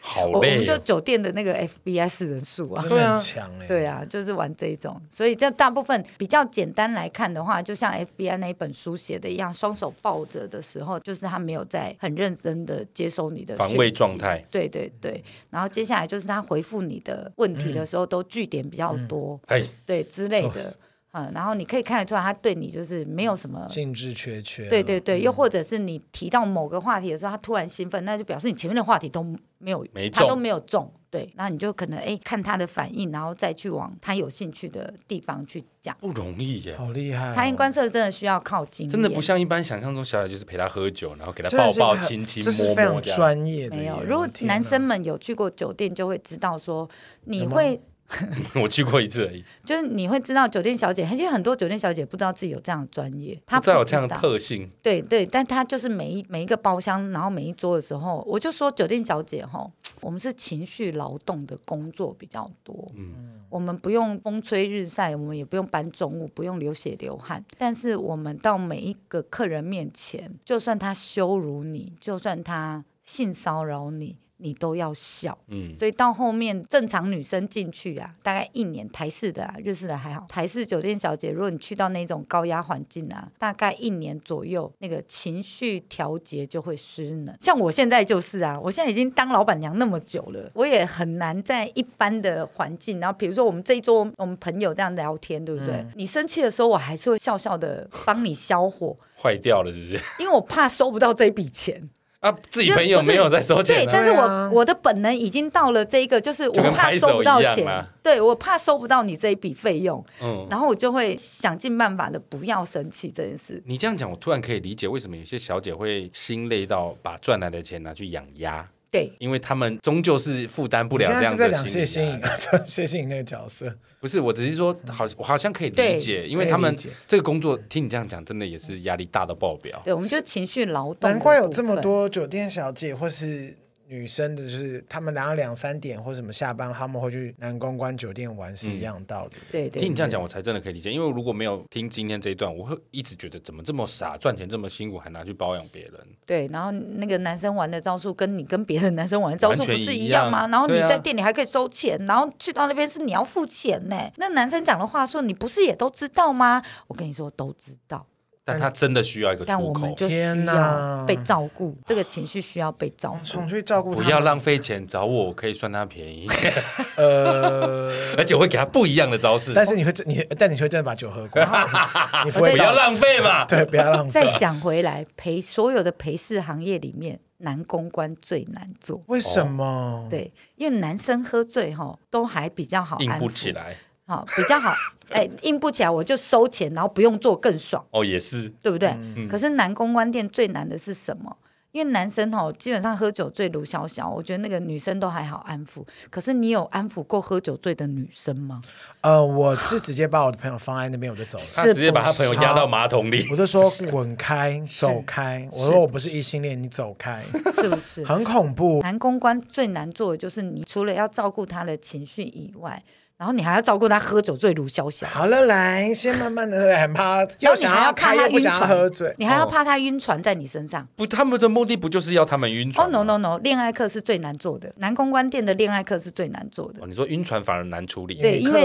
[0.00, 0.32] 好累。
[0.34, 4.66] 我们就酒店的那个 FBS 人数啊，真的很，强哎，对啊，就是玩这。
[4.66, 14.44] 一种，所以这大部分比较简单来看的话，就像 FBI 那一本书写的一样，双手抱着的时候，就是他没有在很认真的接收你的防卫状态。
[14.50, 20.76] 对对对，然后接下来就是他回复你的问题的时候，都据点比较多，嗯嗯、对之类的。
[21.12, 24.68] 嗯，然后你可以看得出来，他对你就是没有什么兴致缺缺。
[24.68, 29.22] 对对对，又或者是你提到某个话题的时候，他突然兴奋，那就表示你前面的话题都
[29.56, 30.92] 没有，没，他都没有中。
[31.16, 35.96] 对，那你就可能哎看他的反应，然后再去往他有兴趣的地方去讲。
[35.98, 37.32] 不容易耶，好厉害哦！
[37.34, 43.76] 察言观色真的需要靠经验，真的不像一般想象中小姐就是陪他喝酒，然后给他抱抱亲亲摸摸，这是非常专业的。
[43.76, 46.86] 没有，如果男生们有去过酒店，就会知道说
[47.24, 47.80] 你会。
[48.62, 54.68] 我去过一次而已，就是你会知道酒店小姐，其实很多酒店小姐不知道自己有这样的专业，她不知道有这样的特性。
[54.82, 59.68] 对对，但她就是每一每一个包厢，然后每一桌的时候，我就说酒店小姐哈，
[60.00, 74.16] 我们是情绪劳动的工作比较多，嗯，我们不用风吹日晒，我们也不用搬重物，不用流血流汗，但是我们到每一个客人面前，就算他羞辱你，就算他性骚扰你。
[74.38, 80.26] 你都要笑，嗯，所以到后面正常女生进去啊，大概一年台式的啊，日式的还好。
[80.28, 87.34] 台式酒店小姐，如果你去到那种高压环境啊，大概一年左右，那个情绪调节就会失能。
[87.40, 95.76] 像我现在就是啊，我现在已经当老板娘那么久了，我也很难在一般的环境，然后比如说我们这一桌我们朋友这样聊天，对不对？
[95.76, 98.96] 嗯、你生气的时候，我还是会笑笑的帮你消火。
[99.18, 99.94] 坏掉了是不是？
[100.22, 101.88] 因为我怕收不到这笔钱。
[102.26, 113.62] 啊，自己朋友没有在收钱，对，但是我我的本能已经到了这一个，就是我怕收不到钱，对，我怕收不到你这一笔费用，嗯，然后我就会想尽办法的不要生气这件事。
[113.66, 118.68] 你这样讲，我突然可以理解为什么有些小姐会心累到把赚来的钱拿去养鸭。
[118.96, 122.20] 对，因为他们终究是负担不了这样的讲谢欣颖，
[122.66, 126.74] 谢欣 颖那个角色，不是，我只是说，好，我好像可以理解，因为他们
[127.06, 129.80] 这个工作，听你这样讲，真的也是压力大到爆表。
[129.84, 131.10] 对，我们就情绪劳动。
[131.10, 133.54] 难怪有这么多酒店小姐或是。
[133.88, 139.32] 女生的就是他们两两三点或什么下班，他们会去男公关酒店玩是一样的道理。
[139.36, 140.92] 嗯、对，对，听你这样讲，我才真的可以理解。
[140.92, 145.94] 因为如果没有听今天这一段，我会一直觉得怎么这么傻，赚钱这么辛苦，还拿去包养别人。
[146.24, 150.48] 对，然后那个男生玩的招数跟你跟别的男生玩的招数不是一样吗？
[150.48, 153.96] 然后你在店里还可以收钱，啊、然后去到那边是你要付钱呢。
[154.16, 156.62] 那男生讲的话说，你不是也都知道吗？
[156.88, 158.06] 我跟你说，都知道。
[158.46, 159.58] 但他真的需要一个出口。
[159.58, 163.46] 但我们就需要被照顾，这个情绪需要被照顾。
[163.50, 166.28] 去照顾他，不要浪费钱找我，可以算他便宜。
[166.96, 169.52] 呃，而且我会给他不一样的招式。
[169.52, 171.44] 但是你会真你，但你会真的把酒喝光。
[172.24, 173.44] 你不要浪费嘛？
[173.46, 174.12] 对，不要浪费。
[174.12, 179.02] 再讲回来，陪所有的陪侍行业里面，男公关最难做。
[179.08, 180.06] 为什么？
[180.08, 183.76] 对，因为男生喝醉哈，都还比较好，硬不起来。
[184.06, 184.74] 好，比较好。
[185.10, 187.84] 哎，硬不起来我就收钱，然后不用做更爽。
[187.90, 188.88] 哦，也是，对不对？
[189.16, 191.36] 嗯、可是男公关店最难的是什么？
[191.72, 195.84] 因为男生哦基本上喝酒醉如小小，我觉得那个女生都还好安抚。
[196.08, 198.62] 可是你有安抚过喝酒醉的女生吗？
[199.02, 201.44] 呃，我是直接把我的朋友放在那边，我就走了。
[201.54, 205.46] 他直接把他朋友压到马桶里，我就说 滚开，走开。
[205.52, 208.02] 我说我不是异性恋，你走开，是不是？
[208.04, 208.80] 很恐怖。
[208.80, 212.82] 男公关最难做的就是，你除了要照顾他的情绪以外。
[213.18, 215.06] 然后你还要照顾他喝酒醉如潇洒。
[215.08, 220.86] 好了，来，先慢慢的喝，很 怕又想要开又不想要喝醉，你还要怕他晕船在你身上。
[220.96, 222.86] 不，他们的目的不就是要他们晕船？
[222.86, 226.82] 哦，no no no，恋爱课是最难做的，男公关店的恋爱课是最难做的。
[226.82, 228.20] 哦你说晕船反而难处理？
[228.20, 228.62] 对，因为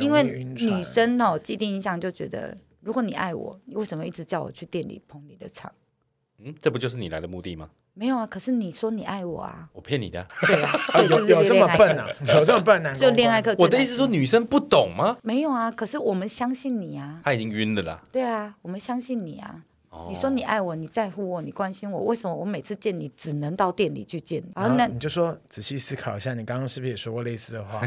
[0.00, 5.72] 因为女生哦，既定印象就觉得，如果你爱我，你为什么一直叫我去店里捧你的场？
[6.38, 7.68] 嗯，这不就是你来的目的吗？
[7.94, 10.26] 没有啊，可是你说你爱我啊，我骗你的。
[10.46, 10.72] 对啊，
[11.08, 12.06] 有有这么笨啊？
[12.34, 12.92] 有这么笨啊？
[12.94, 15.16] 就恋爱课，我的意思说女生不懂吗？
[15.22, 17.20] 没有啊，可是我们相信你啊。
[17.24, 18.02] 他已经晕了啦。
[18.12, 19.62] 对啊，我们相信你啊。
[20.08, 24.52] 你说你爱我，你在乎我，你关心我，为什么我每次见你只能到店里去见你？
[24.54, 27.80] 然后那你就说仔细思考一下，你刚刚是不是也说过类似的话？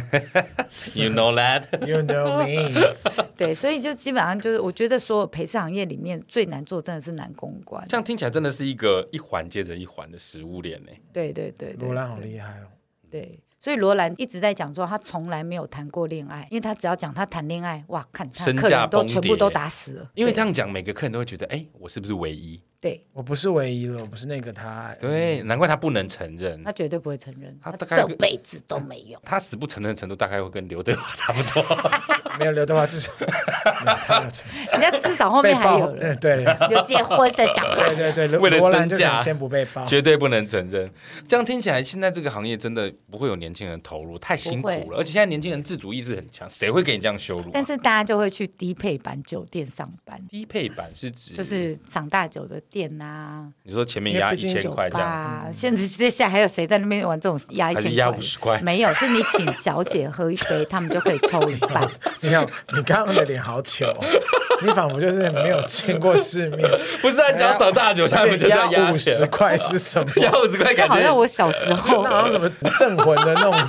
[0.93, 1.63] You know that?
[1.85, 2.93] You know me?
[3.37, 7.85] 对，所以就基本上就是，我觉得所有陪侍行业里面最难做，真的是难公关。
[7.87, 10.89] 这样听起来真的是一个一环接着一环的食物链呢。
[11.13, 12.67] 对对对，罗兰好厉害哦。
[13.09, 13.39] 对。
[13.61, 20.09] 所以罗兰一直在讲说，他从来没有谈过恋爱，因为他只要讲他谈恋爱，哇，看他客人都全部都打死了。
[20.15, 22.61] 因为这样讲，每个客人都会觉得，哎，我是不是唯一？
[22.81, 24.95] 对，我不是唯一了，我不是那个他。
[25.01, 26.63] 对，难怪他不能承认。
[26.63, 29.19] 他绝对不会承认，他这辈子都没有。
[29.25, 31.61] 他死不承认的程度，大概会跟刘德华差不多。
[32.39, 33.11] 没有刘德华至少，
[34.71, 37.93] 人家至少后面还有人， 对，有结婚生小孩。
[37.93, 40.89] 对对对，为了身价先不被爆，绝对不能承认。
[41.27, 44.97] 这样听起来，现在这个行业真的不会有年轻人投入，太辛苦了。
[44.97, 47.49] 而且现在年轻人自主意识很强，谁会给你这样羞辱？
[47.51, 50.17] 但是大家就会去低配版酒店上班。
[50.29, 53.45] 低配版是指就是赏大酒的店呐。
[53.63, 57.91] 你说前面压一千块这样，现在接下来还有谁在那边玩这种压一千块？
[57.99, 58.59] 压五十块？
[58.61, 61.87] 没有，是你请小姐喝一杯，他们就可以抽一半。
[62.21, 62.45] 你看，
[62.75, 63.85] 你刚刚的脸好糗，
[64.61, 66.69] 你仿佛就是没有见过世面。
[67.01, 70.11] 不是在讲扫大酒，他们就要压五十块是什么？
[70.21, 73.67] 压五十块感觉好像我小时候，那好像什么镇魂的那种。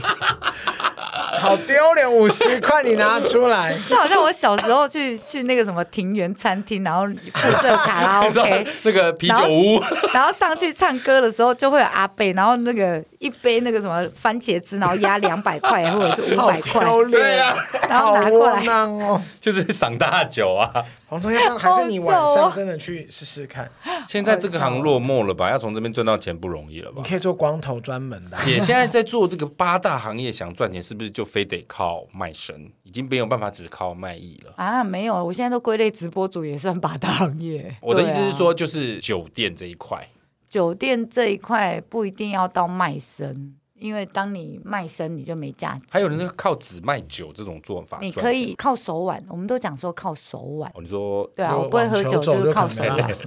[1.40, 9.82] 好丢脸，五十块你拿出来， 就好像我小时候去去那个什么庭园餐厅，然后附设卡拉 OK，那个啤酒屋，
[10.12, 17.56] 然后上去唱歌的时候就会有阿贝，然后那个一杯那个什么番茄汁，然后压两百块或者是五百块，对呀，
[17.88, 18.66] 然后拿过来。
[18.66, 20.70] 哦，就是赏大酒啊。
[21.10, 23.68] 黄忠要还是你晚上真的去试试看？
[24.06, 25.50] 现在这个行落寞了吧？
[25.50, 27.02] 要从这边赚到钱不容易了吧？
[27.02, 28.38] 你可以做光头专门的。
[28.44, 32.70] 姐现在在做这个八大行业，想赚钱是不是就非得靠卖身？
[32.84, 34.84] 已经没有办法只靠卖艺了啊？
[34.84, 37.74] 没有，我现在都归类直播主也算八大行业。
[37.82, 40.08] 我的意思是说，就是酒店这一块，
[40.48, 43.56] 酒店这一块不一定要到卖身。
[43.80, 45.86] 因为当你卖身，你就没价值。
[45.90, 49.24] 还有人是靠只卖酒这种做法，你可以靠手腕。
[49.28, 50.70] 我们都讲说靠手腕。
[50.74, 53.10] 哦，你说对啊，我不会喝酒，就是靠手腕。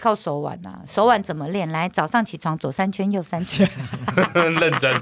[0.00, 1.66] 靠手腕啊，手腕怎么练？
[1.70, 3.66] 来，早上起床左三圈，右三圈。
[4.34, 4.94] 认真。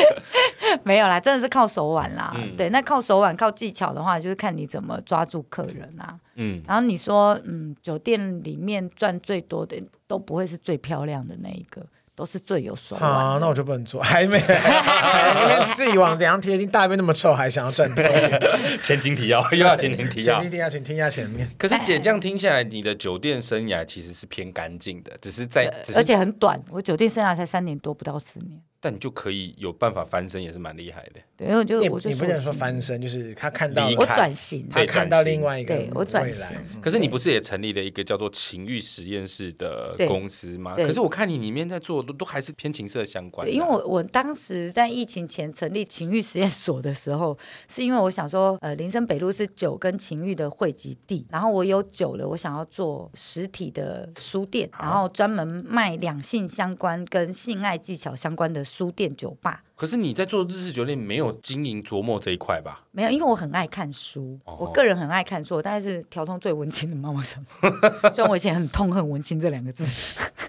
[0.84, 2.36] 没有啦，真的是靠手腕啦。
[2.54, 6.20] 对，那靠手腕、靠技巧的话，就是看你怎么抓住客人啊。
[6.34, 6.62] 嗯。
[6.66, 11.86] 然后你说，嗯，酒店里面赚最多的都不会是最漂亮的那一个。
[12.16, 13.08] 都是最有手腕。
[13.08, 18.40] 好，那我就不能做，还没，还自己往量贴金，大便那么臭，还想要赚多一点。
[18.82, 21.48] 前情提要，又要前金提要，前情提要，请听一下前面。
[21.58, 26.60] 可是姐这样听下来，你的酒店生涯其实是偏干净的，只是在，而且很短。
[26.70, 28.58] 我酒店生涯才三年多，不到四年。
[28.86, 31.20] 但你就可以有办法翻身，也是蛮厉害的。
[31.36, 31.58] 对，因为
[31.90, 36.56] 我就你不能说翻身，就是他看到我转型，他看到另外一个对我转型。
[36.80, 40.76] 可是你不是也成立了一个叫做情欲实验室的公司吗？
[40.76, 43.52] 可是我看你里面在做的都都还是偏情色相关的。
[43.52, 47.36] 因为我我当时在疫情前成立情欲实验所的时候，
[47.68, 59.62] 是因为我想说，呃，林森北路是酒跟情欲的汇集地，然后我有酒了，我想要做实体的书店，然后专门卖两性相关跟性爱技巧相关的书店酒吧。
[59.74, 62.82] 可是你在做日式酒店没有经营琢磨这一块吧？
[62.92, 67.44] 没有，因为我很爱看书，哦、我个人很爱看书，我大概是调通最文青的妈妈桑。
[68.10, 69.84] 虽然我以前很痛恨“文青”这两个字。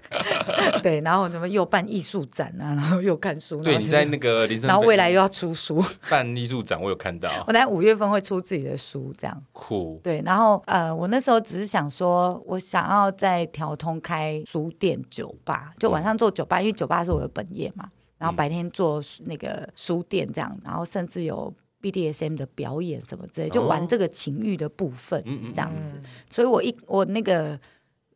[0.82, 3.60] 对，然后怎么又办艺术展啊，然后又看书。
[3.60, 7.30] 对，你在那个林森，然后未来又要出书，办艺术展，我有看到。
[7.46, 9.42] 我在五月份会出自己的书，这样。
[9.52, 10.00] 酷。
[10.02, 17.86] 对，然后呃，我那时候只是想说，我想要在调通开书店、酒吧，就晚上做酒吧，因为酒吧是我的本业嘛。
[18.18, 25.22] 然后白天做那个书店这样，然后甚至有 BDSM 的表演什么之类，就玩这个情欲的部分
[25.54, 25.94] 这样子。
[26.28, 27.58] 所以我一我那个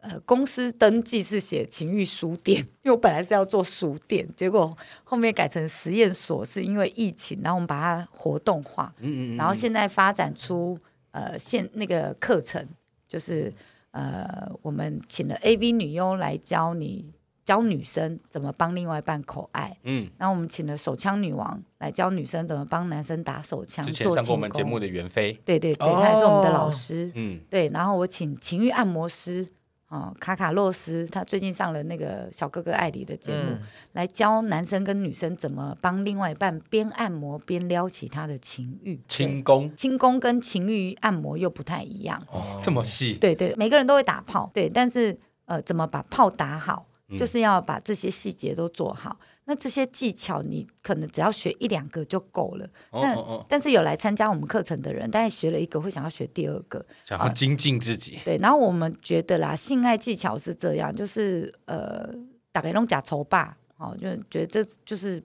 [0.00, 10.76] 呃，公司登记是写情欲书店， 因为我本来是要做书店，结果后面改成实验所，是因为疫情，然后我们把它活动化，嗯嗯嗯，然后现在发展出
[11.12, 12.66] 呃现那个课程，
[13.06, 13.52] 就是
[13.92, 17.12] 呃我们请了 AV 女优来教你
[17.44, 29.48] 教女生怎么帮另外一半口爱，嗯，然后我们请了手枪女王来教女生怎么帮男生打手枪，之前上过我们节目的袁飞，对对对，他也是我们的老师，嗯，对，然后我请情欲按摩师。
[29.88, 33.60] 哦，卡卡洛斯他最近上了那个小哥哥爱里的节目，嗯、
[33.92, 38.98] 来教男生跟女生怎么帮另外一半边按摩边撩起他的情欲。
[39.06, 42.18] 轻功，轻功跟情欲按摩又不太一样。
[42.32, 43.18] 哦，这么细？
[43.20, 45.14] 对对，每个人都会打炮，对，但是
[45.44, 49.18] 呃，怎么把炮打好，嗯、就是要把这些细节都做好。
[49.44, 52.68] 那这些技巧，你可能只要学一两个就够了。
[52.92, 58.18] 那、哦哦哦、但是有来参加我们课程的人，大概学了一个，会想要学第二个，想要精进自己。
[58.24, 62.08] 对，然后我们觉得啦，性爱技巧是这样，就是呃，
[62.52, 65.20] 打开龙甲丑霸，哦，就觉得这就是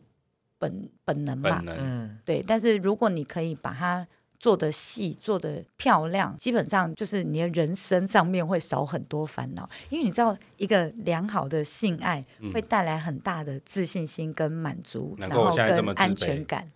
[0.58, 1.58] 本本能嘛。
[1.58, 1.78] 本能。
[1.80, 2.20] 嗯。
[2.26, 4.08] 对，但是如果你可以把它。
[4.40, 12.24] 做的细，做的漂亮，基本上就是你的人生上面会少很多烦恼，因为你知道，一个良好的性爱
[12.54, 16.70] 会带来很大的自信心跟满足，嗯、然后跟安全感。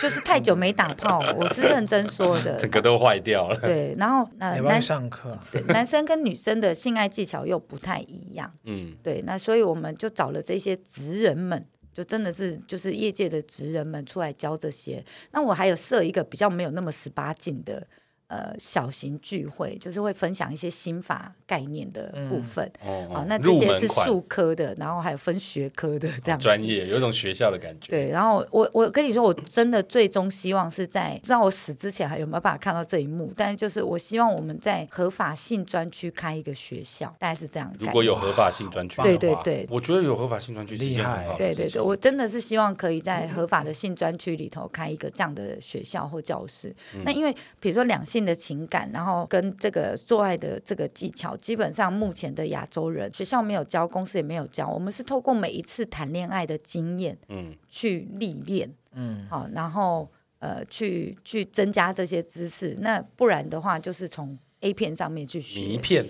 [0.00, 3.56] 就是太久没打炮，我是认真说的， 整个都坏掉了。
[3.56, 8.52] 对，然后那男上课，对，男生跟女生的性爱技巧又不太一样。
[8.62, 11.66] 嗯，对，那所以我们就找了这些职人们。
[11.98, 17.84] 就真的是就是业界的职人们出来教这些，那我还有设一个比较没有那么十八禁的。
[18.28, 27.88] 呃，小型聚会就是会分享一些心法概念的部分，嗯、哦，哦，那这些是数科的，然后还有分学科的这样子，专业有一种学校的感觉。
[27.88, 37.74] 对，然后我我跟你说，我真的最终希望是在不知道我死之前还有没有办法看到这一幕，但是就是我希望我们在合法性专区开一个学校，大概是这样。
[37.78, 41.26] 如果有合法性专区，对对对，我觉得有合法性专区厉害。
[41.38, 46.68] 对对对，我真的是希望可以在合法的性专区里头开一个这样的学校或教室。
[46.94, 48.17] 嗯、那因为比如说两性。
[48.24, 54.68] 的情感，然后跟这个做爱的这个技巧，基本上目前的亚洲人学校没有教，公司也没有教。
[54.68, 60.08] 我们是透过每一次谈恋爱的经验，嗯，去历练，嗯，好，然后
[60.38, 62.76] 呃，去去增加这些知识。
[62.80, 65.60] 那不然的话，就是从 A 片上面去学。
[65.60, 66.04] 迷片，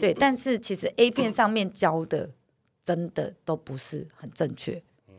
[0.00, 2.30] 对，但是其实 A 片上面教的
[2.82, 5.14] 真的都不是很正确，嗯，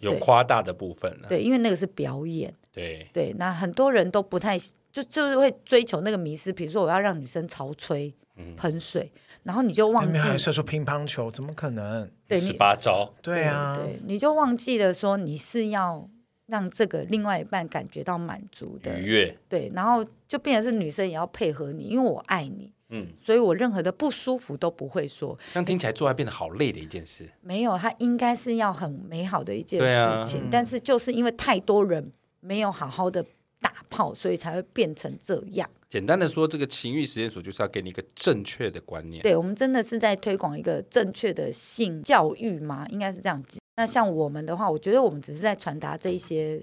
[0.00, 1.28] 有夸大的部分了。
[1.28, 4.58] 对，因为那个是表演，对对，那很多人都不太。
[4.92, 8.12] 就就是会追求那个迷失，比如说我要让女生潮吹、
[8.56, 12.10] 喷水，嗯、然后你就忘记还射出乒乓球，怎么可能？
[12.26, 16.08] 对，十八招，对啊对，对，你就忘记了说你是要
[16.46, 25.38] 让这个另外一半感觉到满足的愉悦，对，然后就变成是女生也要配合你，因为我爱你，嗯，所以我任何的不舒服都不会说。
[25.52, 33.24] 这样听起来做爱变得好累的一件事，没有，它应该是要很美好的一件事情，啊、但是就是因为太多人没有好好的。
[33.60, 35.68] 打炮，所以才会变成这样。
[35.88, 39.22] 简单的说，这个情欲实验所就是要给你一个正确的观念。
[39.22, 42.86] 对，我们真的是在推广一个正确的性教育吗？
[42.90, 43.58] 应该是这样子。
[43.76, 46.62] 那像我们的话，我觉得我们只是在传达这一些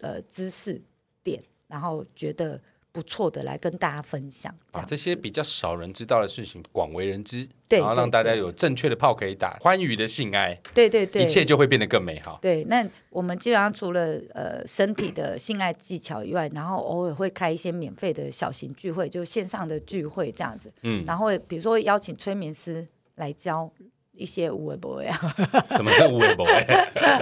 [0.00, 0.80] 呃知识
[1.22, 2.60] 点，然后觉得。
[2.94, 12.38] 不错的，来跟大家分享，把这些比较少人知道的事情广为人知，对，然后让大家有正确的炮可以打，欢愉的性爱，对对对，一切就会变得更美好。
[12.40, 22.86] 对，那我们基本上除了呃身体的性爱技巧以外，然后偶尔会开一些免费的小型聚会，就线上的聚会这样子，嗯，然后比如说邀请催眠师
[23.16, 23.68] 来教
[24.12, 25.18] 一些无为博呀，
[25.72, 26.46] 什么叫无为博？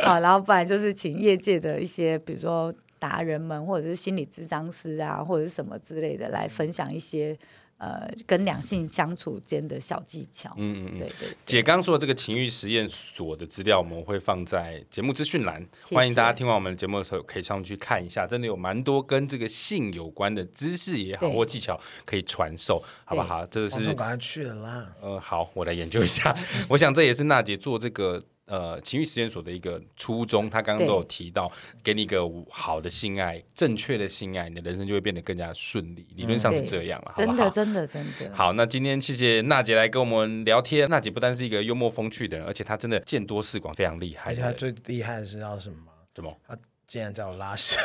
[0.05, 2.71] 好， 然后不然就是请业界的一些，比如说。
[3.03, 7.37] 达人们，或者是心理咨商师啊，或者是什么之类的，来分享一些
[7.79, 10.55] 呃跟两性相处间的小技巧。
[10.57, 11.37] 嗯嗯嗯，对，对对。
[11.45, 23.45] 姐刚说的这个情欲实验所的资料，我们会放在节目资讯栏，谢谢欢迎大家听完我们的节目的时候可以上去看一下，真的有蛮多跟这个性有关的知识也好或技巧可以传授，好不好？
[23.47, 24.95] 对这是赶快去了啦。
[25.01, 26.33] 呃，好，我来研究一下。
[26.71, 28.23] 我想这也是娜姐做这个。
[28.47, 32.21] 呃，情欲实验所的一个初衷，他刚刚都有提到，对给你一个
[32.51, 36.07] 好的性爱，正确的性爱，你的人生就会变得更加顺利。
[36.17, 38.35] 理论上是这样了，真的，真的，真的。
[38.35, 40.89] 好，那今天谢谢娜姐来跟我们聊天。
[40.91, 44.33] 娜姐不单是一个幽默风趣的人，而且她真的见多识广，非常厉害。
[44.33, 45.93] 而且她最厉害的是知道什么吗？
[46.15, 46.37] 什么？
[46.47, 47.79] 她竟然在我拉屎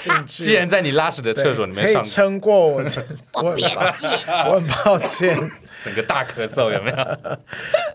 [0.00, 2.82] 进去， 竟然在你拉屎的厕所里面 上，撑过我，
[3.34, 3.50] 我，
[4.48, 5.38] 我很抱歉，
[5.84, 6.96] 整个大咳嗽有没有？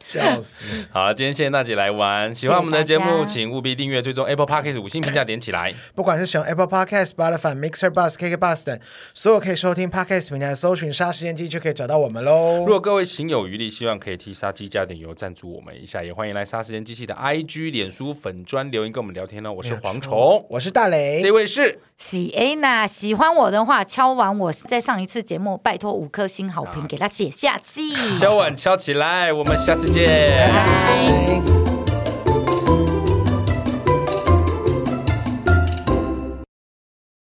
[0.06, 0.64] 笑死！
[0.92, 2.34] 好了，今天谢谢娜姐来玩。
[2.34, 5.74] 喜欢我们的节目，请务必订阅、追踪 Apple Podcast 五星评价点起来。
[5.96, 8.80] 不管是使用 Apple Podcast、Spotify、Mixer、Bus、KK Bus 等
[9.16, 12.60] 所有可以收听 Podcast 平台，搜寻“杀时间机”就可以找到我们喽。
[12.60, 19.52] 如果各位行有余力，希望可以替杀机加点油赞助我们一下，也欢迎来杀时间机器的 IG、脸书粉专留言跟我们聊天呢。
[19.52, 22.86] 我是蝗虫，我是大雷，这位是喜 A 娜。
[22.86, 30.50] 喜欢我的话，敲完我在上一次节目，拜托五颗星好评给他写下记，敲碗敲起来，我们下次见。
[30.50, 31.75] 拜拜。